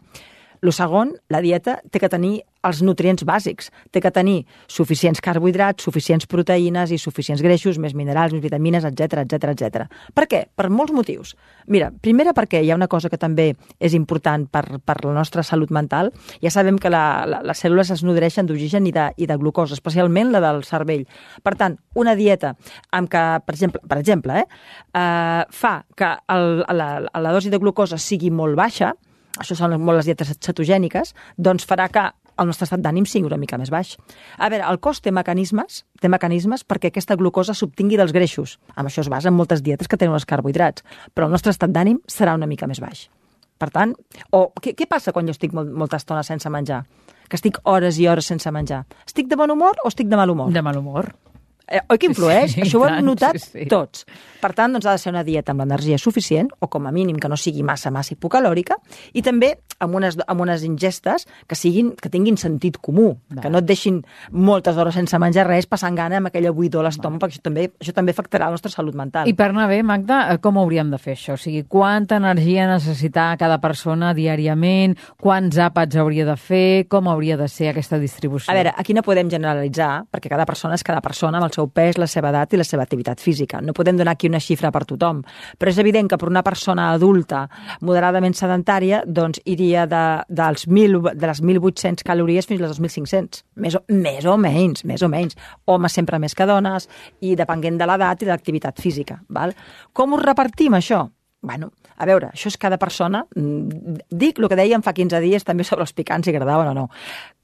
el 0.63 0.73
segon, 0.73 1.13
la 1.29 1.41
dieta 1.43 1.77
té 1.91 2.01
que 2.01 2.09
tenir 2.09 2.41
els 2.63 2.79
nutrients 2.81 3.25
bàsics. 3.27 3.69
Té 3.91 3.99
que 3.99 4.11
tenir 4.15 4.45
suficients 4.71 5.19
carbohidrats, 5.21 5.83
suficients 5.83 6.25
proteïnes 6.31 6.93
i 6.95 6.99
suficients 7.01 7.43
greixos, 7.43 7.77
més 7.77 7.93
minerals, 7.93 8.31
més 8.33 8.43
vitamines, 8.43 8.85
etc 8.87 9.25
etc 9.25 9.51
etc. 9.51 9.87
Per 10.15 10.25
què? 10.31 10.45
Per 10.55 10.69
molts 10.71 10.95
motius. 10.95 11.33
Mira, 11.67 11.91
primera 11.91 12.31
perquè 12.33 12.63
hi 12.63 12.71
ha 12.71 12.79
una 12.79 12.87
cosa 12.87 13.11
que 13.11 13.19
també 13.19 13.49
és 13.79 13.93
important 13.93 14.47
per, 14.47 14.79
per 14.79 14.97
la 15.03 15.15
nostra 15.17 15.43
salut 15.43 15.71
mental. 15.75 16.13
Ja 16.41 16.53
sabem 16.55 16.79
que 16.79 16.91
la, 16.91 17.25
la, 17.27 17.43
les 17.43 17.59
cèl·lules 17.59 17.91
es 17.91 18.05
nodreixen 18.07 18.47
d'oxigen 18.47 18.87
i, 18.87 18.95
de, 18.95 19.09
i 19.17 19.27
de 19.27 19.37
glucosa, 19.37 19.75
especialment 19.75 20.31
la 20.31 20.41
del 20.43 20.63
cervell. 20.63 21.03
Per 21.43 21.57
tant, 21.59 21.75
una 21.99 22.15
dieta 22.15 22.55
amb 22.95 23.11
que, 23.11 23.23
per 23.43 23.57
exemple, 23.57 23.83
per 23.89 23.99
exemple 23.99 24.39
eh, 24.39 25.03
eh, 25.03 25.45
fa 25.49 25.85
que 25.95 26.11
el, 26.27 26.63
la, 26.69 26.89
la 26.99 27.31
dosi 27.31 27.49
de 27.49 27.59
glucosa 27.59 27.97
sigui 27.97 28.31
molt 28.31 28.57
baixa, 28.59 28.93
això 29.39 29.55
són 29.57 29.77
molt 29.81 30.01
les 30.01 30.09
dietes 30.09 30.35
cetogèniques, 30.39 31.13
doncs 31.37 31.65
farà 31.69 31.87
que 31.89 32.09
el 32.39 32.49
nostre 32.49 32.65
estat 32.65 32.81
d'ànim 32.81 33.05
sigui 33.09 33.27
una 33.29 33.37
mica 33.37 33.57
més 33.61 33.71
baix. 33.73 33.95
A 34.37 34.49
veure, 34.49 34.65
el 34.69 34.79
cos 34.81 35.01
té 35.05 35.13
mecanismes, 35.13 35.83
té 36.01 36.09
mecanismes 36.09 36.65
perquè 36.65 36.89
aquesta 36.89 37.17
glucosa 37.19 37.53
s'obtingui 37.57 37.99
dels 37.99 38.13
greixos. 38.15 38.57
Amb 38.75 38.89
això 38.89 39.03
es 39.03 39.09
basa 39.09 39.29
en 39.29 39.37
moltes 39.37 39.61
dietes 39.65 39.89
que 39.89 39.97
tenen 39.97 40.17
els 40.17 40.25
carbohidrats, 40.29 40.85
però 41.13 41.29
el 41.29 41.35
nostre 41.35 41.53
estat 41.53 41.73
d'ànim 41.73 42.01
serà 42.09 42.33
una 42.37 42.49
mica 42.49 42.69
més 42.69 42.81
baix. 42.81 43.07
Per 43.61 43.69
tant, 43.71 43.93
o 44.33 44.47
què, 44.59 44.73
què 44.75 44.89
passa 44.89 45.13
quan 45.15 45.29
jo 45.29 45.35
estic 45.35 45.53
molt, 45.55 45.69
molta 45.71 46.01
estona 46.01 46.23
sense 46.25 46.49
menjar? 46.49 46.83
Que 47.29 47.37
estic 47.39 47.61
hores 47.69 47.99
i 48.01 48.09
hores 48.09 48.27
sense 48.27 48.51
menjar. 48.51 48.83
Estic 49.05 49.29
de 49.29 49.37
bon 49.39 49.53
humor 49.53 49.77
o 49.83 49.93
estic 49.93 50.09
de 50.09 50.19
mal 50.19 50.33
humor? 50.33 50.51
De 50.51 50.65
mal 50.65 50.77
humor. 50.77 51.13
Eh, 51.73 51.81
oi 51.89 51.97
que 51.97 52.05
influeix? 52.11 52.53
Sí, 52.53 52.61
Això 52.61 52.77
ho 52.77 52.85
hem 52.85 52.99
tant, 52.99 53.07
notat 53.07 53.39
sí, 53.41 53.47
sí. 53.63 53.67
tots. 53.71 54.03
Per 54.43 54.51
tant, 54.53 54.75
doncs 54.75 54.85
ha 54.85 54.93
de 54.93 55.01
ser 55.01 55.09
una 55.09 55.23
dieta 55.25 55.53
amb 55.53 55.63
l'energia 55.63 55.97
suficient, 55.97 56.51
o 56.61 56.67
com 56.69 56.85
a 56.85 56.91
mínim 56.93 57.17
que 57.17 57.29
no 57.31 57.37
sigui 57.39 57.63
massa, 57.65 57.89
massa 57.95 58.13
hipocalòrica, 58.13 58.77
i 59.17 59.23
també 59.25 59.55
amb 59.81 59.97
unes, 59.97 60.17
amb 60.29 60.43
unes 60.45 60.63
ingestes 60.67 61.25
que, 61.49 61.57
siguin, 61.57 61.93
que 61.97 62.11
tinguin 62.13 62.37
sentit 62.37 62.77
comú, 62.83 63.15
Va. 63.33 63.41
que 63.41 63.51
no 63.51 63.63
et 63.63 63.67
deixin 63.67 64.01
moltes 64.29 64.77
hores 64.77 64.93
sense 64.99 65.17
menjar 65.19 65.47
res, 65.47 65.65
passant 65.69 65.97
gana 65.97 66.19
amb 66.21 66.29
aquella 66.29 66.53
buidor 66.55 66.83
a 66.83 66.89
l'estómac, 66.89 67.23
perquè 67.23 67.37
això 67.39 67.45
també, 67.47 67.65
això 67.81 67.95
també 67.95 68.13
afectarà 68.13 68.51
la 68.51 68.57
nostra 68.57 68.71
salut 68.73 68.95
mental. 68.99 69.27
I 69.27 69.33
per 69.37 69.49
anar 69.49 69.67
bé, 69.71 69.81
Magda, 69.83 70.19
eh, 70.33 70.37
com 70.43 70.59
hauríem 70.61 70.91
de 70.93 70.99
fer 71.01 71.17
això? 71.17 71.37
O 71.39 71.41
sigui, 71.41 71.63
quanta 71.65 72.19
energia 72.21 72.67
necessita 72.69 73.31
cada 73.39 73.57
persona 73.63 74.13
diàriament? 74.13 74.97
Quants 75.21 75.57
àpats 75.57 75.97
hauria 75.97 76.27
de 76.29 76.37
fer? 76.37 76.85
Com 76.91 77.09
hauria 77.09 77.39
de 77.39 77.49
ser 77.49 77.71
aquesta 77.73 77.97
distribució? 77.97 78.51
A 78.53 78.57
veure, 78.57 78.75
aquí 78.77 78.93
no 78.93 79.01
podem 79.01 79.31
generalitzar, 79.31 80.05
perquè 80.11 80.31
cada 80.31 80.45
persona 80.45 80.77
és 80.77 80.85
cada 80.85 81.01
persona 81.01 81.39
amb 81.39 81.49
el 81.49 81.55
seu 81.55 81.62
pes, 81.71 81.97
la 82.01 82.07
seva 82.07 82.31
edat 82.33 82.53
i 82.53 82.59
la 82.59 82.65
seva 82.67 82.83
activitat 82.83 83.21
física. 83.21 83.61
No 83.61 83.73
podem 83.73 83.97
donar 83.97 84.15
aquí 84.15 84.27
una 84.27 84.41
xifra 84.43 84.71
per 84.71 84.83
tothom, 84.89 85.21
però 85.59 85.71
és 85.71 85.79
evident 85.81 86.09
que 86.09 86.19
per 86.19 86.29
una 86.29 86.43
persona 86.43 86.89
adulta 86.93 87.45
moderadament 87.81 88.35
sedentària, 88.37 89.03
doncs 89.05 89.41
iria 89.45 89.85
de, 89.87 90.03
dels 90.29 90.67
1.000, 90.67 91.13
de 91.15 91.31
les 91.31 91.41
1.800 91.43 92.03
calories 92.07 92.49
fins 92.49 92.61
a 92.61 92.67
les 92.67 92.79
2.500, 92.79 93.43
més 93.55 93.77
o, 93.79 93.83
més 93.89 94.25
o 94.25 94.37
menys, 94.37 94.85
més 94.89 95.03
o 95.03 95.09
menys. 95.11 95.37
Homes 95.65 95.93
sempre 95.93 96.19
més 96.19 96.35
que 96.35 96.47
dones 96.49 96.89
i 97.21 97.37
depenent 97.39 97.79
de 97.79 97.89
l'edat 97.89 98.23
i 98.23 98.29
de 98.29 98.33
l'activitat 98.33 98.81
física. 98.81 99.21
Val? 99.29 99.55
Com 99.93 100.13
ho 100.13 100.21
repartim, 100.21 100.75
això? 100.79 101.05
Bueno, 101.43 101.73
a 101.99 102.07
veure, 102.07 102.29
això 102.31 102.47
és 102.47 102.57
cada 102.57 102.79
persona. 102.79 103.25
Mm, 103.35 103.99
Dic 104.09 104.39
el 104.39 104.47
que 104.47 104.57
dèiem 104.57 104.81
fa 104.81 104.93
15 104.95 105.19
dies 105.19 105.43
també 105.43 105.65
sobre 105.67 105.83
els 105.83 105.93
picants, 105.93 106.25
si 106.25 106.31
agradaven 106.31 106.71
o 106.71 106.73
no. 106.77 106.89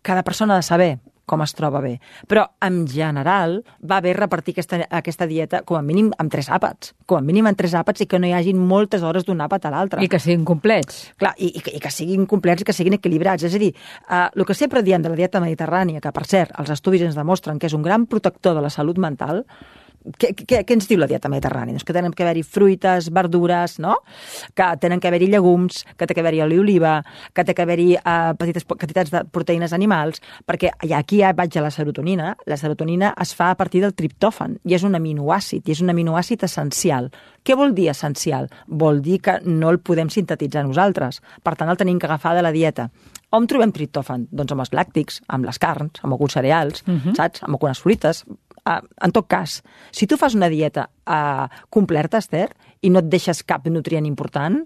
Cada 0.01 0.23
persona 0.23 0.55
ha 0.55 0.63
de 0.63 0.67
saber 0.67 0.91
com 1.29 1.43
es 1.45 1.53
troba 1.57 1.81
bé. 1.83 1.95
Però, 2.29 2.45
en 2.65 2.81
general, 2.89 3.59
va 3.85 4.01
bé 4.01 4.15
repartir 4.17 4.55
aquesta, 4.55 4.81
aquesta 4.89 5.27
dieta 5.29 5.61
com 5.67 5.77
a 5.77 5.83
mínim 5.85 6.09
amb 6.17 6.33
tres 6.33 6.49
àpats. 6.49 6.95
Com 7.09 7.21
a 7.21 7.25
mínim 7.25 7.47
amb 7.49 7.59
tres 7.59 7.75
àpats 7.77 8.03
i 8.03 8.09
que 8.09 8.19
no 8.21 8.29
hi 8.29 8.33
hagin 8.37 8.57
moltes 8.57 9.05
hores 9.05 9.27
d'un 9.27 9.43
àpat 9.45 9.69
a 9.69 9.73
l'altre. 9.75 10.03
I 10.03 10.09
que 10.11 10.21
siguin 10.21 10.45
complets. 10.47 11.09
Clar, 11.21 11.35
i, 11.37 11.51
i, 11.53 11.63
que, 11.65 11.75
i 11.77 11.83
que 11.83 11.93
siguin 11.93 12.25
complets 12.29 12.65
i 12.65 12.69
que 12.69 12.75
siguin 12.75 12.97
equilibrats. 12.97 13.45
És 13.45 13.57
a 13.57 13.61
dir, 13.61 13.71
eh, 13.75 14.25
el 14.33 14.47
que 14.47 14.57
sempre 14.57 14.83
diem 14.85 15.05
de 15.05 15.13
la 15.13 15.19
dieta 15.19 15.43
mediterrània, 15.43 16.01
que 16.01 16.13
per 16.15 16.25
cert, 16.29 16.55
els 16.59 16.73
estudis 16.73 17.05
ens 17.05 17.19
demostren 17.19 17.61
que 17.61 17.69
és 17.69 17.77
un 17.77 17.85
gran 17.85 18.09
protector 18.09 18.57
de 18.57 18.65
la 18.65 18.73
salut 18.73 18.97
mental, 18.97 19.45
què, 20.17 20.31
què, 20.33 20.61
què 20.63 20.75
ens 20.75 20.87
diu 20.89 20.99
la 21.01 21.07
dieta 21.09 21.29
mediterrània? 21.31 21.75
Doncs 21.75 21.85
que 21.87 21.95
tenen 21.95 22.13
que 22.15 22.23
haver-hi 22.23 22.43
fruites, 22.43 23.09
verdures, 23.13 23.77
no? 23.83 23.97
que 24.55 24.69
tenen 24.81 24.99
que 24.99 25.09
haver-hi 25.09 25.29
llegums, 25.31 25.83
que 25.97 26.07
té 26.07 26.15
que 26.15 26.23
haver-hi 26.23 26.41
oli 26.45 26.59
oliva, 26.61 26.95
que 27.35 27.45
té 27.45 27.55
que 27.55 27.65
haver-hi 27.65 27.89
eh, 27.99 28.33
petites 28.39 28.65
quantitats 28.69 29.11
de 29.13 29.23
proteïnes 29.31 29.75
animals, 29.75 30.23
perquè 30.47 30.71
aquí 30.95 31.21
ja 31.23 31.33
vaig 31.35 31.57
a 31.59 31.65
la 31.65 31.73
serotonina. 31.73 32.35
La 32.49 32.57
serotonina 32.57 33.13
es 33.21 33.35
fa 33.35 33.51
a 33.51 33.59
partir 33.59 33.83
del 33.83 33.95
triptòfan 33.97 34.57
i 34.65 34.77
és 34.77 34.87
un 34.87 34.95
aminoàcid, 34.97 35.67
i 35.67 35.75
és 35.75 35.83
un 35.83 35.93
aminoàcid 35.93 36.47
essencial. 36.47 37.11
Què 37.43 37.55
vol 37.57 37.75
dir 37.75 37.89
essencial? 37.91 38.49
Vol 38.67 39.03
dir 39.03 39.19
que 39.23 39.39
no 39.45 39.71
el 39.73 39.79
podem 39.83 40.09
sintetitzar 40.13 40.65
nosaltres. 40.67 41.21
Per 41.43 41.55
tant, 41.55 41.69
el 41.71 41.79
tenim 41.79 41.99
que 41.99 42.07
agafar 42.09 42.35
de 42.37 42.43
la 42.45 42.53
dieta. 42.55 42.89
On 43.35 43.45
trobem 43.45 43.71
triptòfan? 43.73 44.25
Doncs 44.33 44.55
amb 44.55 44.63
els 44.63 44.71
làctics, 44.73 45.19
amb 45.29 45.45
les 45.45 45.59
carns, 45.61 46.01
amb 46.01 46.15
alguns 46.15 46.33
cereals, 46.33 46.81
uh 46.87 46.95
-huh. 46.95 47.15
saps? 47.15 47.43
Amb 47.43 47.53
algunes 47.55 47.79
fruites. 47.79 48.25
Uh, 48.65 48.81
en 49.05 49.13
tot 49.15 49.27
cas, 49.29 49.61
si 49.91 50.07
tu 50.07 50.17
fas 50.19 50.35
una 50.35 50.49
dieta 50.51 50.89
uh, 51.07 51.47
completa, 51.69 52.19
Esther, 52.19 52.49
i 52.81 52.91
no 52.91 53.03
et 53.03 53.09
deixes 53.11 53.43
cap 53.47 53.67
nutrient 53.69 54.07
important, 54.07 54.61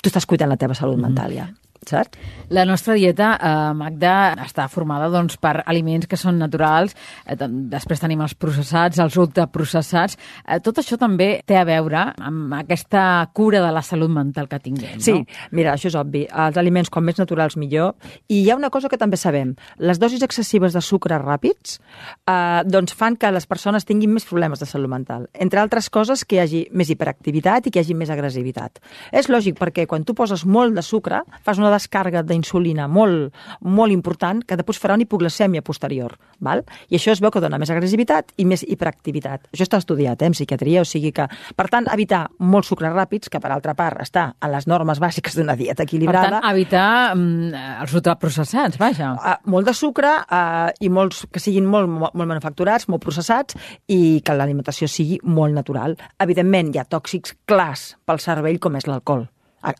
tu 0.00 0.10
estàs 0.10 0.26
cuidant 0.28 0.50
la 0.50 0.60
teva 0.60 0.76
salut 0.78 1.00
mental 1.00 1.34
ja 1.34 1.48
saps? 1.88 2.18
La 2.50 2.64
nostra 2.64 2.94
dieta, 2.94 3.38
eh, 3.40 3.74
Magda, 3.74 4.34
està 4.44 4.68
formada 4.68 5.08
doncs, 5.12 5.36
per 5.40 5.62
aliments 5.66 6.06
que 6.06 6.16
són 6.16 6.38
naturals, 6.38 6.94
eh, 7.26 7.36
després 7.38 8.00
tenim 8.00 8.20
els 8.20 8.34
processats, 8.34 8.98
els 8.98 9.16
ultraprocessats. 9.16 10.16
Eh, 10.46 10.60
tot 10.60 10.78
això 10.78 10.98
també 10.98 11.42
té 11.46 11.56
a 11.56 11.64
veure 11.64 12.12
amb 12.18 12.52
aquesta 12.54 13.28
cura 13.32 13.60
de 13.64 13.72
la 13.72 13.82
salut 13.82 14.10
mental 14.10 14.48
que 14.48 14.58
tinguem, 14.60 15.00
Sí, 15.00 15.12
no? 15.12 15.24
mira, 15.52 15.74
això 15.74 15.86
és 15.88 15.94
obvi. 15.94 16.26
Els 16.30 16.56
aliments, 16.56 16.90
com 16.90 17.04
més 17.04 17.18
naturals, 17.18 17.56
millor. 17.56 17.94
I 18.28 18.42
hi 18.44 18.50
ha 18.50 18.56
una 18.56 18.70
cosa 18.70 18.88
que 18.88 18.98
també 18.98 19.16
sabem. 19.16 19.54
Les 19.78 19.98
dosis 19.98 20.22
excessives 20.22 20.72
de 20.72 20.80
sucre 20.80 21.18
ràpids 21.18 21.78
eh, 22.26 22.62
doncs 22.64 22.94
fan 22.94 23.16
que 23.16 23.30
les 23.32 23.46
persones 23.46 23.84
tinguin 23.84 24.12
més 24.12 24.24
problemes 24.28 24.60
de 24.60 24.66
salut 24.66 24.90
mental. 24.90 25.28
Entre 25.34 25.60
altres 25.60 25.90
coses, 25.90 26.24
que 26.24 26.36
hi 26.36 26.40
hagi 26.44 26.62
més 26.72 26.90
hiperactivitat 26.90 27.66
i 27.66 27.70
que 27.70 27.80
hi 27.80 27.84
hagi 27.84 27.94
més 27.94 28.10
agressivitat. 28.10 28.80
És 29.12 29.28
lògic, 29.28 29.58
perquè 29.58 29.86
quan 29.86 30.04
tu 30.04 30.14
poses 30.14 30.44
molt 30.44 30.74
de 30.74 30.82
sucre, 30.82 31.22
fas 31.44 31.58
una 31.58 31.70
descàrrega 31.74 32.24
d'insulina 32.26 32.88
molt, 32.88 33.34
molt 33.60 33.92
important 33.92 34.42
que 34.46 34.58
després 34.58 34.80
farà 34.80 34.96
una 34.96 35.04
hipoglicèmia 35.06 35.64
posterior. 35.66 36.16
Val? 36.44 36.64
I 36.90 36.98
això 36.98 37.12
es 37.14 37.22
veu 37.22 37.32
que 37.32 37.42
dona 37.42 37.58
més 37.60 37.70
agressivitat 37.72 38.32
i 38.40 38.46
més 38.48 38.64
hiperactivitat. 38.66 39.48
Això 39.52 39.66
està 39.66 39.80
estudiat 39.80 40.22
eh, 40.22 40.28
en 40.28 40.36
psiquiatria, 40.36 40.82
o 40.82 40.88
sigui 40.88 41.12
que, 41.14 41.26
per 41.56 41.68
tant, 41.72 41.88
evitar 41.92 42.24
molts 42.38 42.70
sucres 42.72 42.92
ràpids, 42.94 43.30
que 43.32 43.40
per 43.40 43.52
altra 43.54 43.76
part 43.78 44.02
està 44.04 44.26
a 44.38 44.50
les 44.52 44.68
normes 44.70 45.00
bàsiques 45.02 45.36
d'una 45.38 45.56
dieta 45.58 45.86
equilibrada. 45.86 46.28
Per 46.28 46.40
tant, 46.40 46.48
evitar 46.52 46.88
mm, 47.14 47.64
els 47.84 47.96
ultraprocessats, 48.00 48.80
vaja. 48.80 49.12
Uh, 49.14 49.36
molt 49.54 49.70
de 49.70 49.76
sucre 49.76 50.12
uh, 50.24 50.70
i 50.80 50.90
molts 50.92 51.24
que 51.32 51.42
siguin 51.42 51.68
molt, 51.70 51.90
molt, 51.90 52.14
molt 52.14 52.34
manufacturats, 52.34 52.88
molt 52.92 53.04
processats 53.04 53.56
i 53.88 54.20
que 54.24 54.36
l'alimentació 54.36 54.88
sigui 54.90 55.20
molt 55.24 55.56
natural. 55.56 55.96
Evidentment, 56.22 56.74
hi 56.74 56.82
ha 56.82 56.88
tòxics 56.88 57.36
clars 57.48 57.94
pel 58.04 58.22
cervell 58.22 58.60
com 58.62 58.76
és 58.80 58.88
l'alcohol. 58.90 59.28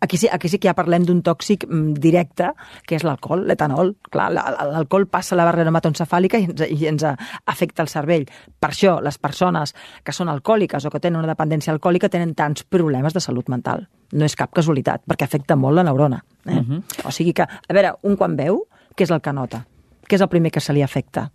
Aquí 0.00 0.16
sí, 0.16 0.28
aquí 0.32 0.48
sí 0.48 0.58
que 0.58 0.68
ja 0.70 0.74
parlem 0.76 1.04
d'un 1.04 1.20
tòxic 1.24 1.66
mm, 1.68 1.98
directe, 2.00 2.50
que 2.88 2.96
és 2.96 3.04
l'alcohol, 3.04 3.44
l'etanol. 3.48 3.94
Clar, 4.10 4.30
l'alcohol 4.32 5.06
passa 5.12 5.36
la 5.36 5.44
barrera 5.44 5.68
hematoencefàlica 5.72 6.40
i 6.40 6.48
ens, 6.48 6.64
i 6.72 6.88
ens 6.88 7.04
afecta 7.04 7.84
el 7.84 7.92
cervell. 7.92 8.24
Per 8.60 8.70
això, 8.70 8.96
les 9.04 9.20
persones 9.20 9.74
que 10.02 10.14
són 10.16 10.32
alcohòliques 10.32 10.86
o 10.88 10.92
que 10.94 11.02
tenen 11.04 11.20
una 11.20 11.32
dependència 11.34 11.74
alcohòlica 11.74 12.08
tenen 12.08 12.32
tants 12.38 12.64
problemes 12.64 13.12
de 13.12 13.20
salut 13.20 13.52
mental. 13.52 13.86
No 14.14 14.24
és 14.24 14.36
cap 14.38 14.54
casualitat, 14.56 15.04
perquè 15.04 15.28
afecta 15.28 15.56
molt 15.56 15.76
la 15.76 15.84
neurona. 15.84 16.24
Eh? 16.46 16.58
Uh 16.58 16.64
-huh. 16.64 16.82
O 17.04 17.10
sigui 17.10 17.34
que, 17.34 17.42
a 17.42 17.72
veure, 17.72 17.94
un 18.02 18.16
quan 18.16 18.36
veu, 18.36 18.64
què 18.96 19.04
és 19.04 19.10
el 19.10 19.20
que 19.20 19.32
nota? 19.32 19.66
Què 20.08 20.16
és 20.16 20.20
el 20.20 20.28
primer 20.28 20.50
que 20.50 20.60
se 20.60 20.72
li 20.72 20.82
afecta? 20.82 21.30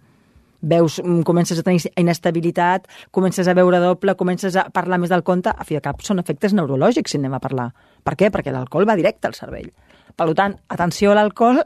Veus, 0.61 0.99
mm, 1.03 1.21
comences 1.23 1.59
a 1.59 1.63
tenir 1.63 1.81
inestabilitat, 1.95 2.87
comences 3.11 3.47
a 3.47 3.53
veure 3.53 3.79
doble, 3.79 4.15
comences 4.15 4.55
a 4.55 4.69
parlar 4.69 4.99
més 4.99 5.09
del 5.09 5.23
compte, 5.23 5.49
a 5.49 5.63
fi 5.63 5.75
de 5.75 5.81
cap 5.81 6.01
són 6.01 6.19
efectes 6.19 6.53
neurològics 6.53 7.11
si 7.11 7.17
anem 7.17 7.33
a 7.33 7.39
parlar. 7.39 7.73
Per 8.03 8.15
què? 8.15 8.31
Perquè 8.31 8.51
l'alcohol 8.51 8.87
va 8.87 8.95
directe 8.95 9.27
al 9.27 9.33
cervell. 9.33 9.71
Per 10.19 10.33
tant, 10.35 10.57
atenció 10.67 11.13
a 11.13 11.15
l'alcohol, 11.15 11.61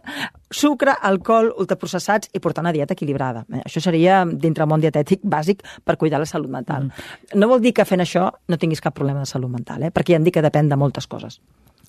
sucre, 0.51 0.93
alcohol, 1.01 1.53
ultraprocessats 1.57 2.29
i 2.33 2.39
portar 2.39 2.61
una 2.61 2.73
dieta 2.75 2.93
equilibrada. 2.93 3.45
Eh, 3.49 3.63
això 3.65 3.81
seria, 3.81 4.23
dintre 4.25 4.63
el 4.63 4.69
món 4.69 4.83
dietètic, 4.83 5.23
bàsic 5.23 5.63
per 5.83 5.97
cuidar 5.97 6.19
la 6.21 6.29
salut 6.29 6.51
mental. 6.53 6.85
Mm. 6.85 7.39
No 7.39 7.49
vol 7.49 7.61
dir 7.61 7.73
que 7.73 7.85
fent 7.85 8.01
això 8.01 8.29
no 8.47 8.57
tinguis 8.61 8.81
cap 8.81 8.93
problema 8.93 9.19
de 9.25 9.25
salut 9.25 9.49
mental, 9.49 9.81
eh? 9.81 9.91
perquè 9.91 10.13
ja 10.13 10.21
hem 10.21 10.27
dit 10.27 10.33
que 10.33 10.45
depèn 10.45 10.69
de 10.69 10.77
moltes 10.77 11.07
coses. 11.07 11.39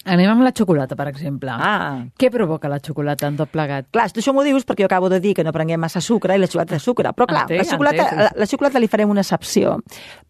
Anem 0.05 0.29
amb 0.29 0.45
la 0.45 0.53
xocolata, 0.53 0.97
per 0.99 1.07
exemple. 1.09 1.53
Ah. 1.55 2.05
Què 2.21 2.29
provoca 2.33 2.69
la 2.69 2.77
xocolata 2.85 3.29
en 3.31 3.39
tot 3.39 3.49
plegat? 3.53 3.89
Clar, 3.95 4.11
això 4.11 4.35
m'ho 4.37 4.45
dius 4.45 4.67
perquè 4.69 4.85
jo 4.85 4.91
acabo 4.91 5.09
de 5.09 5.21
dir 5.25 5.33
que 5.39 5.45
no 5.47 5.53
prenguem 5.55 5.81
massa 5.81 6.03
sucre 6.05 6.37
i 6.37 6.43
la 6.43 6.49
xocolata 6.51 6.77
de 6.77 6.81
sucre. 6.85 7.13
Però 7.17 7.29
clar, 7.31 7.47
entenc, 7.49 7.63
la, 7.63 7.69
xocolata, 7.71 8.03
entenc, 8.03 8.21
la, 8.21 8.29
la 8.43 8.49
xocolata 8.51 8.83
li 8.83 8.91
farem 8.93 9.15
una 9.15 9.25
excepció 9.25 9.79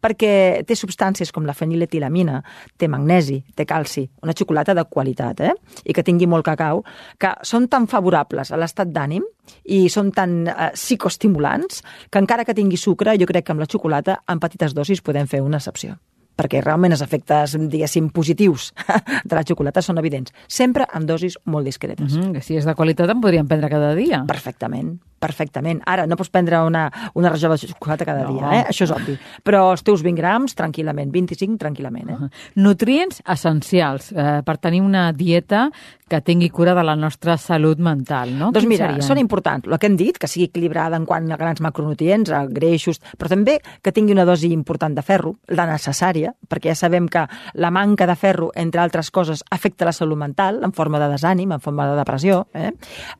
perquè 0.04 0.62
té 0.68 0.78
substàncies 0.78 1.34
com 1.34 1.48
la 1.48 1.56
feniletilamina, 1.58 2.38
té 2.78 2.88
magnesi, 2.92 3.40
té 3.56 3.66
calci, 3.66 4.06
una 4.22 4.36
xocolata 4.36 4.76
de 4.78 4.86
qualitat, 4.86 5.42
eh? 5.42 5.54
I 5.82 5.96
que 5.96 6.06
tingui 6.06 6.30
molt 6.30 6.46
cacau, 6.46 6.84
que 7.18 7.34
són 7.42 7.66
tan 7.72 7.90
favorables 7.90 8.52
a 8.52 8.60
l'estat 8.60 8.94
d'ànim 8.94 9.26
i 9.74 9.88
són 9.90 10.14
tan 10.14 10.44
eh, 10.46 10.70
psicoestimulants 10.78 11.82
que 12.10 12.22
encara 12.22 12.46
que 12.46 12.54
tingui 12.54 12.78
sucre, 12.78 13.18
jo 13.18 13.26
crec 13.26 13.48
que 13.48 13.56
amb 13.56 13.64
la 13.64 13.70
xocolata 13.70 14.20
en 14.30 14.40
petites 14.40 14.76
dosis 14.76 15.02
podem 15.02 15.26
fer 15.26 15.42
una 15.42 15.58
excepció 15.58 15.98
perquè 16.36 16.62
realment 16.62 16.94
els 16.96 17.02
efectes, 17.04 17.56
diguéssim, 17.70 18.10
positius 18.14 18.72
de 19.28 19.34
la 19.34 19.44
xocolata 19.46 19.82
són 19.82 19.98
evidents. 20.02 20.34
Sempre 20.48 20.86
en 20.94 21.06
dosis 21.06 21.38
molt 21.44 21.66
discretes. 21.66 22.12
Mm 22.12 22.22
-hmm, 22.22 22.40
si 22.40 22.56
és 22.56 22.64
de 22.64 22.74
qualitat 22.74 23.10
en 23.10 23.20
podríem 23.20 23.46
prendre 23.46 23.70
cada 23.70 23.94
dia. 23.94 24.24
Perfectament, 24.26 24.98
perfectament. 25.24 25.82
Ara, 25.90 26.06
no 26.10 26.18
pots 26.20 26.32
prendre 26.34 26.60
una, 26.66 26.86
una 27.18 27.32
rajola 27.32 27.56
de 27.56 27.72
xocolata 27.72 28.06
cada 28.08 28.26
no. 28.28 28.36
dia, 28.36 28.52
eh? 28.60 28.62
això 28.72 28.88
és 28.88 28.94
obvi. 28.94 29.16
Però 29.46 29.64
els 29.72 29.84
teus 29.86 30.04
20 30.04 30.20
grams, 30.20 30.56
tranquil·lament, 30.58 31.12
25 31.14 31.58
tranquil·lament. 31.60 32.10
Eh? 32.10 32.14
Uh 32.14 32.22
-huh. 32.24 32.30
Nutrients 32.66 33.22
essencials 33.24 34.12
eh, 34.12 34.40
per 34.44 34.58
tenir 34.58 34.82
una 34.82 35.10
dieta 35.12 35.70
que 36.08 36.20
tingui 36.20 36.50
cura 36.50 36.74
de 36.74 36.82
la 36.84 36.94
nostra 36.96 37.36
salut 37.40 37.78
mental, 37.78 38.34
no? 38.36 38.50
Doncs 38.52 38.68
mira, 38.68 38.88
serien? 38.88 39.02
són 39.02 39.18
importants. 39.18 39.66
El 39.66 39.78
que 39.80 39.88
hem 39.88 39.96
dit, 39.96 40.18
que 40.20 40.28
sigui 40.28 40.48
equilibrada 40.50 40.98
en 41.00 41.06
quant 41.08 41.30
a 41.32 41.38
grans 41.40 41.62
macronutrients, 41.64 42.30
a 42.30 42.44
greixos, 42.46 43.00
però 43.18 43.30
també 43.32 43.58
que 43.82 43.92
tingui 43.92 44.12
una 44.12 44.26
dosi 44.28 44.52
important 44.52 44.94
de 44.94 45.02
ferro, 45.02 45.36
la 45.48 45.66
necessària, 45.70 46.34
perquè 46.48 46.72
ja 46.74 46.78
sabem 46.84 47.08
que 47.08 47.24
la 47.54 47.70
manca 47.74 48.06
de 48.06 48.16
ferro, 48.20 48.50
entre 48.54 48.82
altres 48.82 49.10
coses, 49.10 49.42
afecta 49.50 49.88
la 49.88 49.94
salut 49.96 50.20
mental 50.20 50.60
en 50.62 50.72
forma 50.76 51.00
de 51.00 51.08
desànim, 51.14 51.52
en 51.56 51.60
forma 51.64 51.88
de 51.90 51.96
depressió. 51.96 52.44
Eh? 52.52 52.70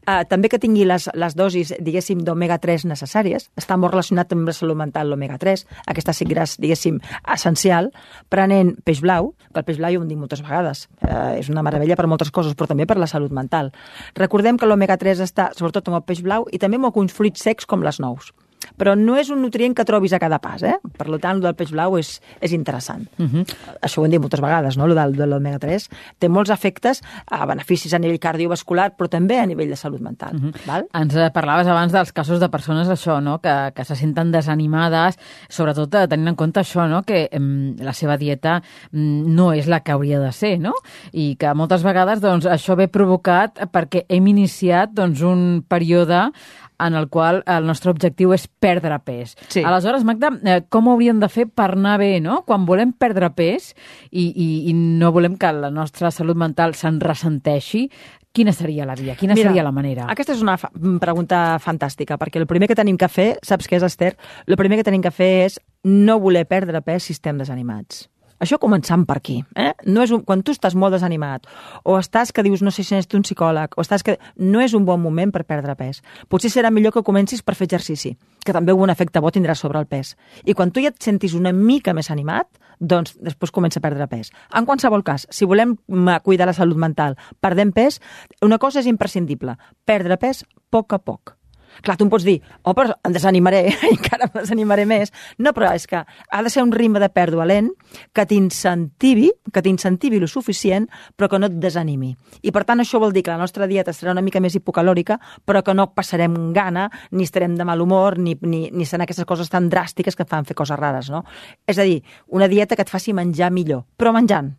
Eh, 0.07 0.21
també 0.29 0.53
que 0.53 0.61
tingui 0.61 0.85
les, 0.85 1.09
les 1.15 1.37
dosis, 1.37 1.73
diguéssim, 1.95 2.25
d'omega-3 2.27 2.89
necessàries. 2.91 3.49
Està 3.61 3.79
molt 3.79 3.95
relacionat 3.95 4.33
amb 4.35 4.49
la 4.51 4.55
salut 4.57 4.79
mental 4.79 5.11
l'omega-3, 5.13 5.65
aquesta 5.93 6.15
sí 6.17 6.27
gràs, 6.29 6.57
diguéssim, 6.59 6.99
essencial, 7.37 7.93
prenent 8.33 8.75
peix 8.85 9.03
blau, 9.05 9.33
que 9.53 9.63
el 9.63 9.69
peix 9.69 9.79
blau 9.79 9.95
ja 9.95 10.03
ho 10.03 10.07
dit 10.09 10.19
moltes 10.19 10.43
vegades, 10.43 10.89
eh, 11.07 11.39
és 11.41 11.51
una 11.53 11.63
meravella 11.63 11.97
per 11.97 12.09
moltes 12.11 12.33
coses, 12.35 12.57
però 12.59 12.69
també 12.71 12.87
per 12.87 12.99
la 12.99 13.11
salut 13.11 13.33
mental. 13.33 13.73
Recordem 14.19 14.59
que 14.59 14.67
l'omega-3 14.67 15.23
està 15.23 15.53
sobretot 15.55 15.89
en 15.89 16.01
el 16.01 16.07
peix 16.07 16.23
blau 16.23 16.49
i 16.51 16.59
també 16.59 16.81
en 16.81 16.91
alguns 16.91 17.15
fruits 17.15 17.43
secs 17.43 17.67
com 17.67 17.83
les 17.87 18.01
nous 18.01 18.33
però 18.79 18.95
no 18.99 19.17
és 19.21 19.31
un 19.31 19.43
nutrient 19.43 19.75
que 19.77 19.85
trobis 19.87 20.15
a 20.15 20.21
cada 20.23 20.41
pas, 20.43 20.63
eh? 20.63 20.77
Per 20.99 21.07
tant, 21.19 21.37
el 21.37 21.43
del 21.45 21.57
peix 21.59 21.73
blau 21.75 21.99
és, 21.99 22.17
és 22.41 22.53
interessant. 22.53 23.07
Uh 23.19 23.23
mhm. 23.25 23.43
-huh. 23.43 23.77
Això 23.83 24.01
ho 24.01 24.05
hem 24.05 24.11
dit 24.11 24.21
moltes 24.21 24.41
vegades, 24.41 24.77
no?, 24.77 24.87
el 24.87 24.95
del, 24.95 25.17
de 25.17 25.27
l'omega-3. 25.27 25.89
Té 26.19 26.29
molts 26.29 26.51
efectes, 26.51 27.03
a 27.31 27.47
beneficis 27.47 27.95
a 27.95 27.99
nivell 27.99 28.19
cardiovascular, 28.19 28.97
però 28.97 29.09
també 29.09 29.39
a 29.39 29.47
nivell 29.47 29.69
de 29.69 29.77
salut 29.77 30.01
mental. 30.01 30.35
Uh 30.35 30.41
mhm. 30.41 30.51
-huh. 30.51 30.67
val? 30.67 30.87
Ens 30.93 31.15
eh, 31.15 31.31
parlaves 31.31 31.67
abans 31.67 31.93
dels 31.93 32.13
casos 32.13 32.41
de 32.41 32.49
persones, 32.49 32.89
això, 32.89 33.23
no?, 33.23 33.41
que, 33.41 33.73
que 33.75 33.85
se 33.85 33.97
senten 33.97 34.33
desanimades, 34.33 35.19
sobretot 35.49 35.95
eh, 35.95 36.09
tenint 36.09 36.29
en 36.29 36.37
compte 36.37 36.61
això, 36.61 36.89
no?, 36.89 37.03
que 37.03 37.29
em, 37.31 37.77
la 37.79 37.93
seva 37.93 38.17
dieta 38.17 38.63
mm, 38.93 39.35
no 39.35 39.53
és 39.53 39.67
la 39.67 39.81
que 39.81 39.93
hauria 39.93 40.21
de 40.21 40.33
ser, 40.33 40.59
no?, 40.59 40.73
i 41.13 41.37
que 41.37 41.55
moltes 41.55 41.83
vegades, 41.83 42.21
doncs, 42.21 42.47
això 42.47 42.77
ve 42.77 42.89
provocat 42.89 43.59
perquè 43.73 44.05
hem 44.09 44.27
iniciat, 44.27 44.91
doncs, 44.93 45.23
un 45.23 45.65
període 45.67 46.31
en 46.79 46.95
el 46.95 47.09
qual 47.09 47.43
el 47.47 47.69
nostre 47.69 47.93
objectiu 47.93 48.35
és 48.35 48.47
perdre 48.49 48.99
pes. 49.05 49.37
Sí. 49.49 49.63
Aleshores, 49.63 50.05
Magda, 50.05 50.33
eh, 50.45 50.61
com 50.69 50.91
hauríem 50.91 51.21
de 51.23 51.31
fer 51.31 51.47
per 51.47 51.73
anar 51.75 51.99
bé, 52.03 52.19
no? 52.25 52.43
Quan 52.49 52.67
volem 52.67 52.93
perdre 52.93 53.31
pes 53.37 53.73
i, 54.11 54.27
i, 54.31 54.49
i 54.71 54.75
no 54.75 55.13
volem 55.15 55.39
que 55.39 55.53
la 55.53 55.71
nostra 55.71 56.11
salut 56.15 56.39
mental 56.41 56.77
se'n 56.79 57.01
ressenteixi, 57.03 57.89
Quina 58.35 58.51
seria 58.51 58.83
la 58.83 58.97
via? 58.99 59.15
Quina 59.15 59.37
Mira, 59.39 59.53
seria 59.53 59.63
la 59.63 59.71
manera? 59.71 60.09
Aquesta 60.11 60.35
és 60.35 60.41
una 60.43 60.57
fa 60.59 60.67
pregunta 60.99 61.55
fantàstica, 61.63 62.17
perquè 62.19 62.41
el 62.41 62.49
primer 62.51 62.67
que 62.67 62.75
tenim 62.75 62.97
que 62.99 63.07
fer, 63.07 63.29
saps 63.47 63.71
què 63.71 63.79
és, 63.79 63.87
Esther? 63.87 64.17
El 64.51 64.59
primer 64.59 64.81
que 64.81 64.87
tenim 64.89 65.05
que 65.05 65.13
fer 65.15 65.29
és 65.45 65.61
no 65.87 66.19
voler 66.19 66.43
perdre 66.51 66.83
pes 66.83 67.07
si 67.07 67.15
estem 67.15 67.39
desanimats. 67.39 68.09
Això 68.43 68.59
començant 68.59 69.05
per 69.07 69.17
aquí. 69.21 69.39
Eh? 69.57 69.73
No 69.87 70.03
és 70.03 70.13
un, 70.15 70.25
quan 70.27 70.43
tu 70.43 70.55
estàs 70.55 70.75
molt 70.75 70.97
desanimat, 70.97 71.47
o 71.85 71.97
estàs 71.99 72.33
que 72.35 72.43
dius 72.43 72.63
no 72.63 72.73
sé 72.75 72.83
si 72.83 72.95
necessito 72.95 73.19
un 73.19 73.27
psicòleg, 73.27 73.77
o 73.77 73.85
estàs 73.85 74.03
que... 74.03 74.19
No 74.37 74.61
és 74.61 74.75
un 74.75 74.85
bon 74.85 75.01
moment 75.01 75.33
per 75.33 75.45
perdre 75.49 75.77
pes. 75.79 76.03
Potser 76.29 76.51
serà 76.51 76.73
millor 76.75 76.93
que 76.95 77.05
comencis 77.07 77.43
per 77.43 77.55
fer 77.55 77.69
exercici, 77.69 78.15
que 78.45 78.57
també 78.57 78.75
un 78.75 78.91
efecte 78.91 79.23
bo 79.23 79.31
tindrà 79.35 79.55
sobre 79.55 79.79
el 79.79 79.87
pes. 79.87 80.15
I 80.45 80.55
quan 80.55 80.73
tu 80.75 80.83
ja 80.83 80.91
et 80.93 80.99
sentis 81.03 81.37
una 81.39 81.53
mica 81.55 81.95
més 81.95 82.11
animat, 82.11 82.51
doncs 82.81 83.15
després 83.23 83.55
comença 83.55 83.81
a 83.81 83.85
perdre 83.85 84.09
pes. 84.11 84.33
En 84.55 84.67
qualsevol 84.67 85.07
cas, 85.07 85.29
si 85.31 85.47
volem 85.47 85.77
cuidar 86.25 86.51
la 86.51 86.57
salut 86.57 86.81
mental, 86.81 87.17
perdem 87.41 87.73
pes, 87.73 88.01
una 88.43 88.59
cosa 88.59 88.83
és 88.83 88.91
imprescindible, 88.91 89.57
perdre 89.87 90.19
pes 90.19 90.45
poc 90.75 90.93
a 90.93 90.99
poc 90.99 91.39
Clar, 91.83 91.97
tu 91.97 92.07
em 92.07 92.11
pots 92.13 92.25
dir, 92.27 92.37
oh, 92.63 92.75
però 92.77 92.95
em 93.05 93.15
desanimaré, 93.15 93.65
encara 93.95 94.29
em 94.29 94.37
desanimaré 94.39 94.85
més. 94.89 95.13
No, 95.39 95.55
però 95.57 95.73
és 95.75 95.87
que 95.91 96.03
ha 96.05 96.43
de 96.43 96.53
ser 96.53 96.63
un 96.63 96.73
ritme 96.75 97.03
de 97.03 97.11
pèrdua 97.13 97.47
lent 97.49 97.71
que 98.15 98.27
t'incentivi, 98.29 99.31
que 99.53 99.63
t'incentivi 99.65 100.21
lo 100.23 100.29
suficient, 100.31 100.89
però 101.17 101.29
que 101.31 101.41
no 101.41 101.51
et 101.51 101.59
desanimi. 101.61 102.15
I 102.43 102.55
per 102.55 102.65
tant 102.69 102.83
això 102.83 103.01
vol 103.03 103.15
dir 103.15 103.25
que 103.25 103.35
la 103.35 103.41
nostra 103.41 103.69
dieta 103.71 103.95
serà 103.97 104.15
una 104.15 104.25
mica 104.25 104.43
més 104.43 104.57
hipocalòrica, 104.59 105.19
però 105.45 105.65
que 105.65 105.75
no 105.75 105.91
passarem 105.95 106.53
gana, 106.57 106.89
ni 107.13 107.27
estarem 107.27 107.57
de 107.59 107.67
mal 107.67 107.83
humor, 107.83 108.19
ni, 108.19 108.37
ni, 108.43 108.67
ni 108.73 108.87
seran 108.87 109.07
aquestes 109.07 109.29
coses 109.29 109.51
tan 109.51 109.71
dràstiques 109.73 110.17
que 110.17 110.29
fan 110.29 110.47
fer 110.49 110.57
coses 110.59 110.79
rares, 110.79 111.11
no? 111.11 111.25
És 111.67 111.79
a 111.79 111.87
dir, 111.87 112.03
una 112.29 112.49
dieta 112.49 112.77
que 112.77 112.87
et 112.87 112.93
faci 112.93 113.15
menjar 113.17 113.51
millor, 113.55 113.85
però 113.99 114.13
menjant, 114.15 114.55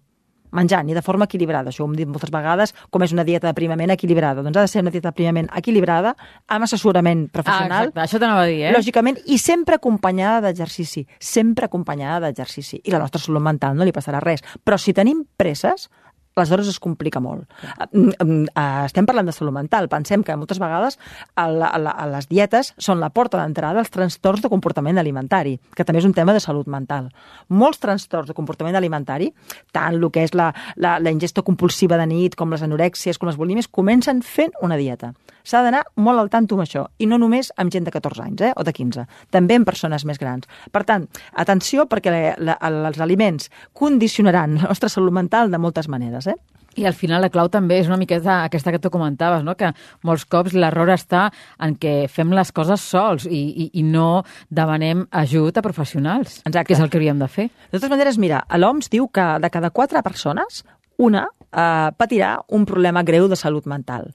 menjant 0.55 0.89
i 0.89 0.95
de 0.97 1.03
forma 1.05 1.27
equilibrada. 1.29 1.71
Això 1.71 1.83
ho 1.83 1.89
hem 1.89 1.97
dit 1.97 2.09
moltes 2.09 2.31
vegades, 2.33 2.73
com 2.89 3.03
és 3.05 3.13
una 3.15 3.25
dieta 3.27 3.49
d'aprimament 3.49 3.93
equilibrada. 3.95 4.43
Doncs 4.45 4.57
ha 4.57 4.65
de 4.65 4.71
ser 4.71 4.83
una 4.85 4.93
dieta 4.93 5.09
d'aprimament 5.11 5.51
equilibrada, 5.55 6.15
amb 6.47 6.67
assessorament 6.67 7.27
professional. 7.33 7.71
Ah, 7.71 7.89
exacte, 7.89 8.05
això 8.05 8.21
t'anava 8.21 8.45
a 8.45 8.49
dir, 8.49 8.61
eh? 8.69 8.73
Lògicament, 8.75 9.19
i 9.27 9.39
sempre 9.41 9.79
acompanyada 9.79 10.47
d'exercici. 10.47 11.05
Sempre 11.19 11.69
acompanyada 11.69 12.27
d'exercici. 12.27 12.81
I 12.83 12.95
la 12.95 13.03
nostra 13.03 13.21
salut 13.21 13.43
mental 13.43 13.75
no 13.77 13.87
li 13.87 13.93
passarà 13.95 14.23
res. 14.23 14.43
Però 14.63 14.79
si 14.81 14.95
tenim 14.95 15.25
presses, 15.37 15.89
aleshores 16.35 16.67
es 16.67 16.79
complica 16.79 17.19
molt. 17.19 17.47
Mm, 17.91 18.11
mm, 18.19 18.47
eh, 18.55 18.85
estem 18.85 19.05
parlant 19.05 19.27
de 19.27 19.33
salut 19.33 19.53
mental. 19.53 19.87
Pensem 19.89 20.23
que 20.23 20.35
moltes 20.35 20.59
vegades 20.59 20.99
les 21.35 22.27
dietes 22.29 22.73
són 22.77 22.99
la 22.99 23.09
porta 23.09 23.39
d'entrada 23.39 23.79
als 23.79 23.89
trastorns 23.89 24.41
de 24.41 24.49
comportament 24.49 24.97
alimentari, 24.97 25.59
que 25.75 25.85
també 25.85 25.99
és 25.99 26.05
un 26.05 26.13
tema 26.13 26.33
de 26.33 26.39
salut 26.39 26.67
mental. 26.67 27.09
Molts 27.47 27.79
trastorns 27.79 28.27
de 28.27 28.33
comportament 28.33 28.75
alimentari, 28.75 29.31
tant 29.71 29.95
el 29.95 30.11
que 30.11 30.23
és 30.23 30.33
la, 30.33 30.53
la, 30.75 30.99
la 30.99 31.11
ingesta 31.11 31.41
compulsiva 31.41 31.97
de 31.97 32.05
nit, 32.05 32.35
com 32.35 32.51
les 32.51 32.61
anorèxies, 32.61 33.17
com 33.17 33.29
les 33.29 33.37
bulímies, 33.37 33.67
comencen 33.67 34.21
fent 34.21 34.51
una 34.61 34.77
dieta. 34.77 35.13
S'ha 35.45 35.61
d'anar 35.61 35.83
molt 36.01 36.19
al 36.19 36.29
tanto 36.33 36.55
amb 36.55 36.65
això, 36.65 36.87
i 36.97 37.05
no 37.05 37.19
només 37.21 37.51
amb 37.61 37.71
gent 37.71 37.85
de 37.85 37.93
14 37.93 38.23
anys 38.23 38.41
eh, 38.41 38.53
o 38.57 38.63
de 38.65 38.73
15, 38.73 39.05
també 39.29 39.55
amb 39.59 39.67
persones 39.67 40.05
més 40.05 40.17
grans. 40.17 40.47
Per 40.73 40.83
tant, 40.83 41.05
atenció 41.33 41.85
perquè 41.85 42.11
la, 42.11 42.21
la, 42.41 42.57
els 42.89 42.99
aliments 42.99 43.51
condicionaran 43.73 44.57
la 44.57 44.71
nostra 44.71 44.89
salut 44.89 45.13
mental 45.13 45.51
de 45.53 45.61
moltes 45.61 45.87
maneres 45.87 46.24
vegades, 46.25 46.39
eh? 46.39 46.55
I 46.75 46.83
al 46.85 46.93
final 46.93 47.21
la 47.23 47.29
clau 47.31 47.47
també 47.47 47.77
és 47.79 47.87
una 47.87 47.95
miqueta 47.95 48.41
aquesta 48.43 48.73
que 48.73 48.81
tu 48.83 48.89
comentaves, 48.91 49.45
no? 49.47 49.55
que 49.55 49.69
molts 50.03 50.25
cops 50.27 50.51
l'error 50.53 50.89
està 50.91 51.29
en 51.63 51.77
què 51.79 52.09
fem 52.11 52.33
les 52.35 52.51
coses 52.51 52.81
sols 52.83 53.25
i, 53.29 53.39
i, 53.47 53.69
i 53.79 53.83
no 53.83 54.25
demanem 54.51 55.05
ajut 55.11 55.55
a 55.55 55.63
professionals, 55.63 56.41
Exacte. 56.43 56.65
que 56.67 56.75
és 56.75 56.83
el 56.83 56.91
que 56.91 56.99
hauríem 56.99 57.21
de 57.21 57.29
fer. 57.31 57.47
De 57.71 57.77
totes 57.77 57.93
maneres, 57.93 58.19
mira, 58.19 58.43
l'OMS 58.59 58.91
diu 58.91 59.07
que 59.07 59.23
de 59.39 59.51
cada 59.53 59.71
quatre 59.71 60.03
persones, 60.03 60.65
una 60.99 61.29
eh, 61.29 61.95
patirà 61.95 62.41
un 62.51 62.67
problema 62.67 63.07
greu 63.07 63.29
de 63.31 63.39
salut 63.39 63.71
mental. 63.71 64.11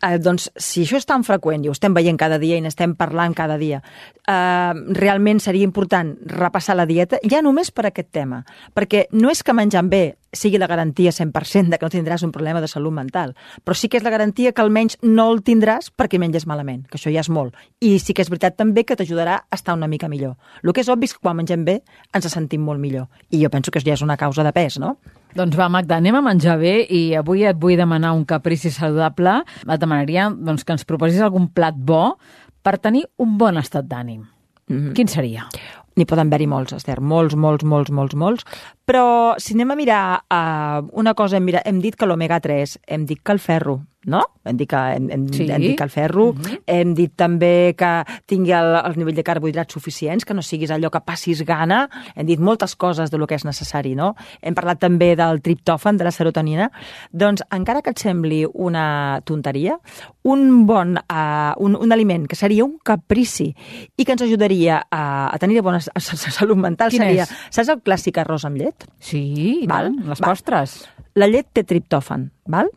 Eh, 0.00 0.16
doncs, 0.18 0.48
si 0.56 0.86
això 0.86 0.96
és 0.96 1.04
tan 1.04 1.24
freqüent 1.26 1.64
i 1.64 1.68
ho 1.68 1.74
estem 1.76 1.92
veient 1.92 2.16
cada 2.16 2.38
dia 2.40 2.56
i 2.56 2.62
n'estem 2.64 2.94
parlant 2.96 3.34
cada 3.36 3.58
dia, 3.60 3.82
eh, 4.24 4.72
realment 4.96 5.40
seria 5.44 5.66
important 5.66 6.14
repassar 6.24 6.76
la 6.76 6.86
dieta 6.86 7.18
ja 7.28 7.42
només 7.42 7.70
per 7.70 7.84
aquest 7.86 8.08
tema. 8.10 8.44
Perquè 8.74 9.08
no 9.12 9.30
és 9.30 9.42
que 9.42 9.52
menjant 9.52 9.90
bé 9.90 10.16
sigui 10.32 10.58
la 10.58 10.68
garantia 10.70 11.12
100% 11.12 11.68
de 11.68 11.76
que 11.76 11.84
no 11.84 11.90
tindràs 11.90 12.24
un 12.24 12.32
problema 12.32 12.62
de 12.62 12.68
salut 12.68 12.94
mental, 12.94 13.34
però 13.64 13.74
sí 13.74 13.88
que 13.88 13.98
és 13.98 14.04
la 14.06 14.14
garantia 14.14 14.52
que 14.52 14.62
almenys 14.62 14.96
no 15.02 15.30
el 15.32 15.42
tindràs 15.42 15.90
perquè 15.92 16.18
menges 16.18 16.46
malament, 16.46 16.86
que 16.88 16.96
això 16.96 17.12
ja 17.12 17.20
és 17.20 17.28
molt. 17.28 17.54
I 17.80 17.98
sí 17.98 18.14
que 18.14 18.22
és 18.22 18.30
veritat 18.30 18.56
també 18.56 18.84
que 18.84 18.96
t'ajudarà 18.96 19.42
a 19.50 19.54
estar 19.54 19.74
una 19.74 19.88
mica 19.88 20.08
millor. 20.08 20.36
El 20.62 20.72
que 20.72 20.80
és 20.80 20.88
obvi 20.88 21.10
és 21.10 21.12
que 21.12 21.20
quan 21.20 21.36
mengem 21.36 21.64
bé 21.64 21.82
ens 22.14 22.30
sentim 22.30 22.62
molt 22.62 22.80
millor. 22.80 23.08
I 23.30 23.42
jo 23.42 23.50
penso 23.50 23.70
que 23.70 23.80
ja 23.80 23.92
és 23.92 24.02
una 24.02 24.16
causa 24.16 24.44
de 24.44 24.52
pes, 24.52 24.78
no? 24.78 24.96
Doncs 25.36 25.56
va, 25.58 25.68
Magda, 25.70 26.00
anem 26.00 26.18
a 26.18 26.22
menjar 26.24 26.56
bé 26.58 26.80
i 26.90 27.14
avui 27.18 27.44
et 27.46 27.58
vull 27.60 27.78
demanar 27.78 28.12
un 28.16 28.24
caprici 28.26 28.72
saludable. 28.74 29.40
Et 29.66 29.80
demanaria 29.80 30.28
doncs, 30.30 30.64
que 30.64 30.74
ens 30.74 30.86
proposis 30.88 31.22
algun 31.22 31.48
plat 31.54 31.76
bo 31.76 32.16
per 32.62 32.78
tenir 32.78 33.06
un 33.22 33.36
bon 33.38 33.56
estat 33.60 33.86
d'ànim. 33.86 34.26
Mm 34.68 34.76
-hmm. 34.76 34.92
Quin 34.94 35.08
seria? 35.08 35.46
N'hi 35.96 36.06
poden 36.06 36.28
haver-hi 36.28 36.46
molts, 36.46 36.72
Esther, 36.72 37.00
molts, 37.00 37.34
molts, 37.34 37.64
molts, 37.64 37.90
molts, 37.90 38.14
molts. 38.14 38.44
Però 38.86 39.34
si 39.38 39.54
anem 39.54 39.70
a 39.70 39.76
mirar 39.76 40.22
uh, 40.30 40.88
una 40.92 41.14
cosa, 41.14 41.40
mira, 41.40 41.62
hem 41.64 41.80
dit 41.80 41.96
que 41.96 42.06
l'omega-3, 42.06 42.78
hem 42.86 43.06
dit 43.06 43.20
que 43.22 43.32
el 43.32 43.38
ferro, 43.38 43.80
no? 44.06 44.22
Hem 44.44 44.56
dit 44.56 44.68
que, 44.68 44.76
hem, 44.76 45.10
hem, 45.10 45.26
Sí. 45.32 45.50
hem 45.50 45.60
dit 45.60 45.76
que 45.76 45.84
el 45.84 45.90
ferro, 45.90 46.32
mm 46.32 46.40
-hmm. 46.40 46.60
hem 46.66 46.94
dit 46.94 47.12
també 47.14 47.74
que 47.76 48.04
tingui 48.26 48.52
el, 48.52 48.74
el 48.84 48.96
nivell 48.96 49.14
de 49.14 49.22
carbohidrats 49.22 49.72
suficients, 49.72 50.24
que 50.24 50.34
no 50.34 50.42
siguis 50.42 50.70
allò 50.70 50.90
que 50.90 51.00
passis 51.00 51.44
gana, 51.44 51.88
hem 52.14 52.26
dit 52.26 52.40
moltes 52.40 52.76
coses 52.76 53.10
de 53.10 53.18
lo 53.18 53.26
que 53.26 53.34
és 53.34 53.44
necessari, 53.44 53.94
no? 53.94 54.14
Hem 54.40 54.54
parlat 54.54 54.78
també 54.78 55.14
del 55.16 55.40
triptòfan, 55.42 55.96
de 55.96 56.04
la 56.04 56.10
serotonina. 56.10 56.70
Doncs, 57.12 57.42
encara 57.50 57.82
que 57.82 57.90
et 57.90 57.98
sembli 57.98 58.46
una 58.54 59.20
tonteria, 59.24 59.78
un 60.22 60.66
bon, 60.66 60.96
uh, 60.96 61.52
un, 61.58 61.76
un 61.76 61.92
aliment 61.92 62.26
que 62.26 62.36
seria 62.36 62.64
un 62.64 62.78
caprici 62.82 63.54
i 63.96 64.04
que 64.04 64.12
ens 64.12 64.22
ajudaria 64.22 64.82
a, 64.90 65.34
a 65.34 65.38
tenir 65.38 65.60
bona 65.62 65.80
salut 65.80 66.56
mental 66.56 66.90
Quin 66.90 67.02
seria... 67.02 67.22
és? 67.22 67.30
Saps 67.50 67.68
el 67.68 67.82
clàssic 67.82 68.18
arròs 68.18 68.44
amb 68.44 68.56
llet? 68.56 68.86
Sí, 68.98 69.66
Val, 69.68 69.84
tant, 69.92 70.08
les 70.08 70.20
val. 70.20 70.30
postres. 70.30 70.88
La 71.20 71.28
llet 71.28 71.48
té 71.52 71.64
triptòfan, 71.68 72.30
val? 72.48 72.70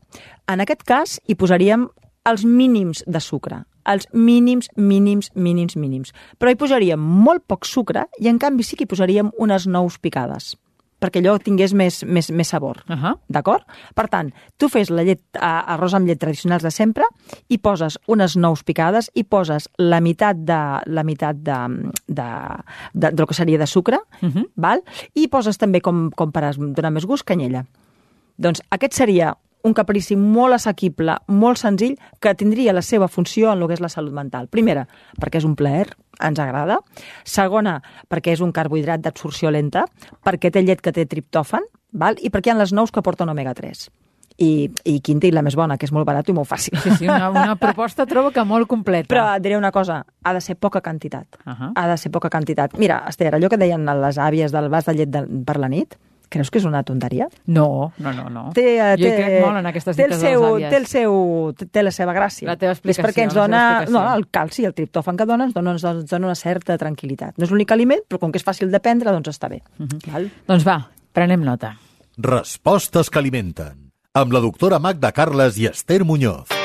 En 0.52 0.64
aquest 0.64 0.84
cas 0.88 1.20
hi 1.30 1.36
posaríem 1.40 1.86
els 2.28 2.44
mínims 2.48 3.04
de 3.08 3.22
sucre. 3.24 3.62
Els 3.88 4.08
mínims, 4.16 4.70
mínims, 4.80 5.30
mínims, 5.36 5.76
mínims. 5.80 6.12
Però 6.40 6.52
hi 6.52 6.60
posaríem 6.60 7.00
molt 7.00 7.44
poc 7.52 7.68
sucre 7.68 8.06
i 8.20 8.30
en 8.32 8.40
canvi 8.40 8.64
sí 8.64 8.76
que 8.80 8.86
hi 8.88 8.92
posaríem 8.92 9.32
unes 9.44 9.68
nous 9.68 9.98
picades 10.00 10.54
perquè 11.04 11.20
allò 11.20 11.34
tingués 11.44 11.74
més, 11.76 11.98
més, 12.08 12.30
més 12.32 12.48
sabor. 12.48 12.78
Uh 12.88 12.96
-huh. 12.96 13.18
D'acord? 13.28 13.64
Per 13.94 14.08
tant, 14.08 14.30
tu 14.58 14.70
fes 14.70 14.90
la 14.90 15.04
llet, 15.04 15.20
arròs 15.34 15.94
amb 15.94 16.08
llet 16.08 16.20
tradicionals 16.20 16.64
de 16.64 16.72
sempre 16.72 17.04
i 17.50 17.58
poses 17.58 18.00
unes 18.08 18.38
nous 18.38 18.64
picades 18.64 19.12
i 19.14 19.24
poses 19.26 19.68
la 19.78 20.00
meitat 20.00 20.38
de, 20.38 20.80
la 20.86 21.04
meitat 21.04 21.36
de, 21.36 21.58
de, 22.08 22.24
de, 22.94 23.12
del 23.12 23.28
que 23.28 23.34
seria 23.34 23.58
de 23.58 23.68
sucre, 23.68 23.98
uh 24.22 24.26
Mhm. 24.26 24.32
-huh. 24.34 24.50
val? 24.56 24.82
i 25.14 25.28
poses 25.28 25.58
també, 25.58 25.82
com, 25.82 26.10
com 26.16 26.32
per 26.32 26.56
donar 26.56 26.92
més 26.92 27.06
gust, 27.06 27.26
canyella. 27.26 27.66
Doncs 28.38 28.62
aquest 28.74 28.94
seria 28.98 29.34
un 29.63 29.74
caprici 29.74 30.16
molt 30.20 30.58
assequible, 30.58 31.16
molt 31.32 31.60
senzill, 31.62 31.96
que 32.20 32.36
tindria 32.36 32.75
la 32.75 32.84
seva 32.84 33.08
funció 33.08 33.54
en 33.54 33.62
el 33.62 33.70
que 33.72 33.78
és 33.78 33.84
la 33.84 33.90
salut 33.90 34.13
mental. 34.13 34.50
Primera, 34.52 34.86
perquè 35.20 35.40
és 35.40 35.48
un 35.48 35.56
plaer, 35.56 35.88
ens 36.20 36.40
agrada. 36.44 36.82
Segona, 37.24 37.80
perquè 38.12 38.36
és 38.36 38.44
un 38.44 38.52
carbohidrat 38.52 39.02
d'absorció 39.04 39.52
lenta, 39.56 39.86
perquè 40.24 40.52
té 40.52 40.63
llet 40.63 40.84
que 40.84 40.92
té 40.92 41.08
triptòfan, 41.08 41.66
val? 41.94 42.20
i 42.20 42.30
perquè 42.30 42.52
hi 42.52 42.56
ha 42.56 42.60
les 42.60 42.75
nous 42.75 42.92
que 42.92 43.04
porten 43.06 43.32
omega-3. 43.32 43.88
I, 44.44 44.68
i 44.90 44.98
quinta 45.06 45.30
i 45.30 45.32
la 45.32 45.44
més 45.46 45.56
bona, 45.56 45.78
que 45.78 45.86
és 45.86 45.92
molt 45.94 46.08
barat 46.10 46.28
i 46.28 46.34
molt 46.36 46.50
fàcil. 46.50 46.75
Sí, 46.82 46.92
sí, 46.98 47.06
una, 47.08 47.30
una 47.30 47.56
proposta 47.56 48.08
trobo 48.10 48.32
que 48.34 48.44
molt 48.44 48.68
completa. 48.68 49.08
Però 49.13 49.28
et 49.30 49.44
diré 49.46 49.56
una 49.56 49.72
cosa, 49.72 50.02
ha 50.02 50.34
de 50.34 50.42
ser 50.42 50.58
poca 50.58 50.82
quantitat. 50.82 51.38
Uh 51.46 51.54
-huh. 51.54 51.72
Ha 51.75 51.88
de 51.88 51.98
ser 51.98 52.12
poca 52.12 52.30
quantitat. 52.30 52.74
Mira, 52.78 53.06
Esther, 53.08 53.36
allò 53.36 53.48
que 53.48 53.58
deien 53.58 53.86
les 53.86 54.18
àvies 54.18 54.52
del 54.52 54.70
vas 54.70 54.86
de 54.86 54.94
llet 54.94 55.10
de, 55.10 55.22
per 55.46 55.58
la 55.58 55.70
nit, 55.70 55.96
creus 56.34 56.50
que 56.52 56.60
és 56.60 56.66
una 56.68 56.82
tonteria? 56.84 57.28
No, 57.46 57.92
no, 58.04 58.13
no, 58.18 58.25
no. 58.34 58.44
té, 58.58 58.66
eh, 58.80 58.96
jo 59.00 59.06
té, 59.06 59.13
crec 59.20 59.46
molt 59.46 59.62
en 59.62 59.70
aquestes 59.72 59.96
té 59.96 60.04
el 60.08 60.10
dites 60.12 60.22
seu, 60.25 60.42
de 60.42 60.48
les 60.48 60.56
àvies. 60.58 60.70
té, 60.70 60.78
el 60.82 60.88
seu, 60.92 61.70
té 61.72 61.84
la 61.86 61.92
seva 61.96 62.13
gràcia. 62.18 62.48
La 62.50 62.58
teva 62.58 62.72
És 62.74 62.80
explicació, 62.82 63.04
perquè 63.06 63.24
ens 63.28 63.34
dona, 63.38 63.62
no, 63.90 64.04
el 64.18 64.28
calci, 64.34 64.66
el 64.66 64.74
triptòfan 64.74 65.18
que 65.18 65.25
dona 65.29 65.46
ens 65.46 65.53
dona, 65.53 65.72
ens 65.77 66.10
dona 66.10 66.25
una 66.31 66.36
certa 66.36 66.77
tranquil·litat. 66.77 67.38
No 67.38 67.46
és 67.46 67.51
l'únic 67.53 67.72
aliment, 67.72 68.01
però 68.10 68.20
com 68.20 68.31
que 68.34 68.38
és 68.42 68.46
fàcil 68.46 68.72
de 68.72 68.79
prendre, 68.79 69.12
doncs 69.12 69.29
està 69.29 69.50
bé. 69.50 69.62
Uh 69.79 69.84
Mhm. 69.84 69.90
-huh. 70.00 70.12
Val? 70.14 70.29
Doncs 70.48 70.66
va, 70.68 70.88
prenem 71.14 71.42
nota. 71.44 71.77
Respostes 72.18 73.10
que 73.10 73.20
alimenten. 73.20 73.92
Amb 74.14 74.31
la 74.31 74.40
doctora 74.40 74.79
Magda 74.79 75.12
Carles 75.12 75.57
i 75.57 75.66
Esther 75.66 76.05
Muñoz. 76.05 76.63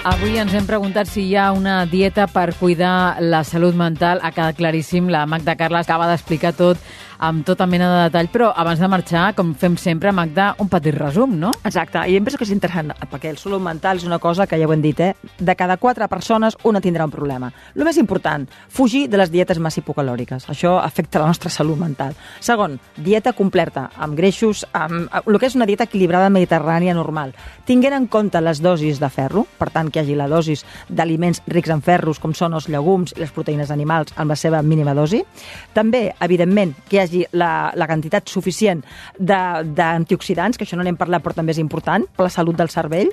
Avui 0.00 0.38
ens 0.40 0.54
hem 0.56 0.64
preguntat 0.64 1.10
si 1.12 1.26
hi 1.28 1.34
ha 1.36 1.50
una 1.52 1.82
dieta 1.84 2.24
per 2.32 2.54
cuidar 2.56 3.20
la 3.20 3.42
salut 3.44 3.76
mental. 3.76 4.22
Ha 4.24 4.30
quedat 4.32 4.56
claríssim, 4.56 5.10
la 5.12 5.26
Magda 5.28 5.58
Carles 5.60 5.84
acaba 5.84 6.06
d'explicar 6.08 6.54
tot 6.56 6.80
amb 7.20 7.44
tota 7.44 7.66
mena 7.68 7.86
de 7.92 8.04
detall, 8.08 8.30
però 8.32 8.48
abans 8.56 8.80
de 8.80 8.88
marxar, 8.88 9.34
com 9.36 9.52
fem 9.54 9.76
sempre, 9.76 10.10
Magda, 10.12 10.54
un 10.58 10.70
petit 10.72 10.96
resum, 10.96 11.34
no? 11.38 11.52
Exacte, 11.68 12.00
i 12.08 12.16
em 12.16 12.24
penso 12.24 12.40
que 12.40 12.46
és 12.48 12.52
interessant, 12.54 12.94
perquè 13.12 13.28
el 13.28 13.36
salut 13.38 13.60
mental 13.60 14.00
és 14.00 14.06
una 14.08 14.18
cosa 14.18 14.46
que 14.48 14.56
ja 14.58 14.66
ho 14.66 14.72
hem 14.72 14.80
dit, 14.80 15.02
eh? 15.04 15.12
De 15.38 15.54
cada 15.54 15.76
quatre 15.76 16.08
persones, 16.08 16.56
una 16.64 16.80
tindrà 16.80 17.04
un 17.04 17.12
problema. 17.12 17.50
El 17.76 17.84
més 17.84 18.00
important, 18.00 18.46
fugir 18.72 19.04
de 19.12 19.20
les 19.20 19.30
dietes 19.30 19.60
massa 19.60 19.82
hipocalòriques. 19.82 20.48
Això 20.48 20.78
afecta 20.80 21.20
la 21.20 21.28
nostra 21.28 21.52
salut 21.52 21.78
mental. 21.78 22.16
Segon, 22.40 22.78
dieta 22.96 23.34
completa, 23.36 23.90
amb 24.00 24.16
greixos, 24.16 24.64
amb 24.72 25.12
el 25.20 25.38
que 25.38 25.50
és 25.50 25.58
una 25.58 25.68
dieta 25.68 25.84
equilibrada 25.84 26.32
mediterrània 26.32 26.96
normal. 26.96 27.34
Tinguent 27.68 27.98
en 27.98 28.08
compte 28.08 28.40
les 28.40 28.64
dosis 28.64 28.98
de 28.98 29.12
ferro, 29.12 29.44
per 29.58 29.68
tant, 29.74 29.92
que 29.92 30.00
hi 30.00 30.06
hagi 30.06 30.16
la 30.16 30.30
dosis 30.30 30.64
d'aliments 30.88 31.44
rics 31.52 31.70
en 31.70 31.84
ferros, 31.84 32.18
com 32.18 32.32
són 32.32 32.56
els 32.56 32.70
llegums 32.72 33.12
i 33.12 33.20
les 33.20 33.36
proteïnes 33.36 33.70
animals, 33.70 34.16
amb 34.16 34.32
la 34.32 34.40
seva 34.40 34.64
mínima 34.64 34.96
dosi. 34.96 35.20
També, 35.76 36.14
evidentment, 36.24 36.72
que 36.88 36.96
hi 36.96 37.02
hagi 37.04 37.09
la, 37.32 37.70
la 37.74 37.88
quantitat 37.88 38.28
suficient 38.28 38.82
d'antioxidants, 39.18 40.58
que 40.58 40.66
això 40.66 40.78
no 40.78 40.86
n'hem 40.86 40.98
parlat 41.00 41.22
però 41.24 41.36
també 41.36 41.54
és 41.54 41.60
important 41.62 42.06
per 42.16 42.26
la 42.26 42.32
salut 42.32 42.56
del 42.58 42.70
cervell, 42.72 43.10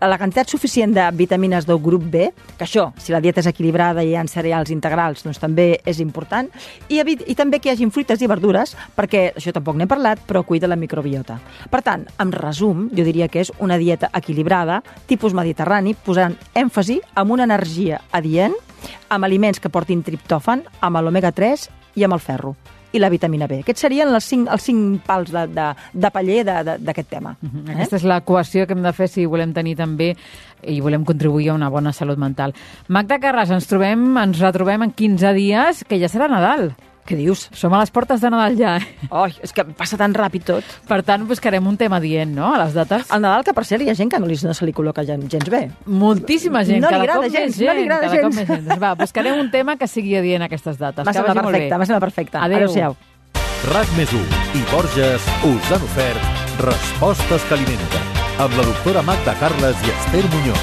la 0.00 0.18
quantitat 0.18 0.50
suficient 0.50 0.94
de 0.94 1.08
vitamines 1.16 1.66
del 1.66 1.80
grup 1.82 2.04
B, 2.10 2.28
que 2.56 2.66
això, 2.66 2.88
si 3.00 3.12
la 3.12 3.20
dieta 3.24 3.42
és 3.42 3.50
equilibrada 3.50 4.04
i 4.04 4.12
hi 4.12 4.16
ha 4.16 4.24
cereals 4.30 4.70
integrals, 4.74 5.24
doncs 5.26 5.40
també 5.42 5.80
és 5.88 6.00
important, 6.04 6.48
i, 6.88 7.00
i 7.00 7.34
també 7.38 7.58
que 7.58 7.70
hi 7.70 7.74
hagin 7.74 7.92
fruites 7.94 8.22
i 8.22 8.30
verdures, 8.30 8.74
perquè 8.96 9.32
això 9.34 9.52
tampoc 9.54 9.78
n'hem 9.78 9.90
parlat, 9.90 10.22
però 10.28 10.44
cuida 10.46 10.70
la 10.70 10.78
microbiota. 10.78 11.38
Per 11.70 11.82
tant, 11.82 12.06
en 12.20 12.32
resum, 12.32 12.88
jo 12.94 13.06
diria 13.06 13.28
que 13.28 13.42
és 13.44 13.52
una 13.64 13.78
dieta 13.80 14.12
equilibrada, 14.14 14.80
tipus 15.10 15.34
mediterrani, 15.34 15.94
posant 15.94 16.36
èmfasi 16.54 17.00
en 17.16 17.34
una 17.34 17.48
energia 17.48 18.02
adient, 18.12 18.56
amb 19.10 19.26
aliments 19.26 19.60
que 19.60 19.72
portin 19.72 20.04
triptòfan, 20.06 20.64
amb 20.80 21.02
l'omega-3 21.02 21.68
i 21.98 22.06
amb 22.06 22.14
el 22.14 22.22
ferro 22.22 22.56
i 22.92 23.00
la 23.02 23.10
vitamina 23.12 23.46
B. 23.48 23.60
Aquests 23.62 23.84
serien 23.84 24.10
els 24.14 24.28
cinc, 24.28 24.48
els 24.52 24.64
cinc 24.64 25.02
pals 25.06 25.32
de, 25.34 25.44
de, 25.52 25.68
de 25.92 26.10
paller 26.14 26.40
d'aquest 26.46 27.10
tema. 27.10 27.34
Eh? 27.42 27.74
Aquesta 27.74 27.98
és 28.00 28.06
l'equació 28.08 28.66
que 28.66 28.76
hem 28.76 28.84
de 28.84 28.94
fer 28.96 29.10
si 29.12 29.26
volem 29.28 29.52
tenir 29.56 29.76
també 29.78 30.14
i 30.66 30.80
volem 30.82 31.04
contribuir 31.06 31.52
a 31.52 31.58
una 31.58 31.70
bona 31.70 31.92
salut 31.92 32.18
mental. 32.18 32.54
Magda 32.88 33.20
Carles, 33.22 33.52
ens 33.54 33.68
trobem, 33.70 34.10
ens 34.18 34.40
retrobem 34.42 34.88
en 34.88 34.94
15 34.96 35.34
dies, 35.36 35.84
que 35.88 36.00
ja 36.00 36.10
serà 36.10 36.30
Nadal. 36.32 36.72
Què 37.08 37.16
dius? 37.16 37.46
Som 37.56 37.72
a 37.72 37.78
les 37.80 37.88
portes 37.94 38.20
de 38.20 38.28
Nadal 38.28 38.56
ja. 38.58 38.74
eh? 38.76 39.08
Oi, 39.08 39.32
és 39.40 39.54
que 39.56 39.64
passa 39.78 39.96
tan 39.96 40.12
ràpid 40.12 40.44
tot. 40.44 40.64
Per 40.88 40.98
tant, 41.08 41.22
buscarem 41.28 41.64
un 41.66 41.78
tema 41.80 41.96
dient, 42.04 42.34
no?, 42.36 42.50
a 42.52 42.58
les 42.66 42.74
dates. 42.76 43.08
El 43.14 43.22
Nadal, 43.24 43.46
que 43.46 43.54
per 43.56 43.64
cert 43.64 43.80
hi 43.86 43.88
ha 43.88 43.94
gent 43.96 44.10
que 44.12 44.20
no, 44.20 44.28
li, 44.28 44.36
no 44.44 44.52
se 44.52 44.68
li 44.68 44.74
col·loca 44.76 45.06
gens, 45.08 45.24
gens 45.32 45.48
bé. 45.48 45.62
Moltíssima 45.88 46.60
gent, 46.68 46.82
No 46.84 46.90
li 46.92 47.00
agrada 47.00 47.22
cop 47.22 47.32
gens, 47.32 47.56
més 47.56 47.64
no 47.64 47.72
li 47.72 47.80
gent, 47.86 47.92
agrada 47.92 48.12
gens. 48.12 48.36
gent. 48.36 48.66
Doncs 48.68 48.82
Va, 48.84 48.92
buscarem 49.00 49.40
un 49.40 49.48
tema 49.50 49.78
que 49.80 49.88
sigui 49.88 50.16
adient 50.20 50.44
a 50.44 50.50
aquestes 50.52 50.76
dates. 50.76 51.06
Va 51.08 51.12
molt 51.16 51.32
perfecte, 51.48 51.72
bé. 51.72 51.78
va 51.80 51.86
semblar 51.88 52.04
perfecte. 52.04 52.36
Adéu. 52.38 52.58
Adéu-siau. 52.68 52.96
RAC 53.72 53.88
més 53.96 54.12
1 54.12 54.20
i 54.54 54.62
Borges 54.70 55.24
us 55.48 55.72
han 55.72 55.82
ofert 55.88 56.60
Respostes 56.60 57.42
que 57.48 57.54
alimenten 57.56 58.04
amb 58.44 58.54
la 58.58 58.68
doctora 58.68 59.02
Magda 59.02 59.34
Carles 59.40 59.80
i 59.86 59.90
Esther 59.96 60.24
Muñoz. 60.30 60.62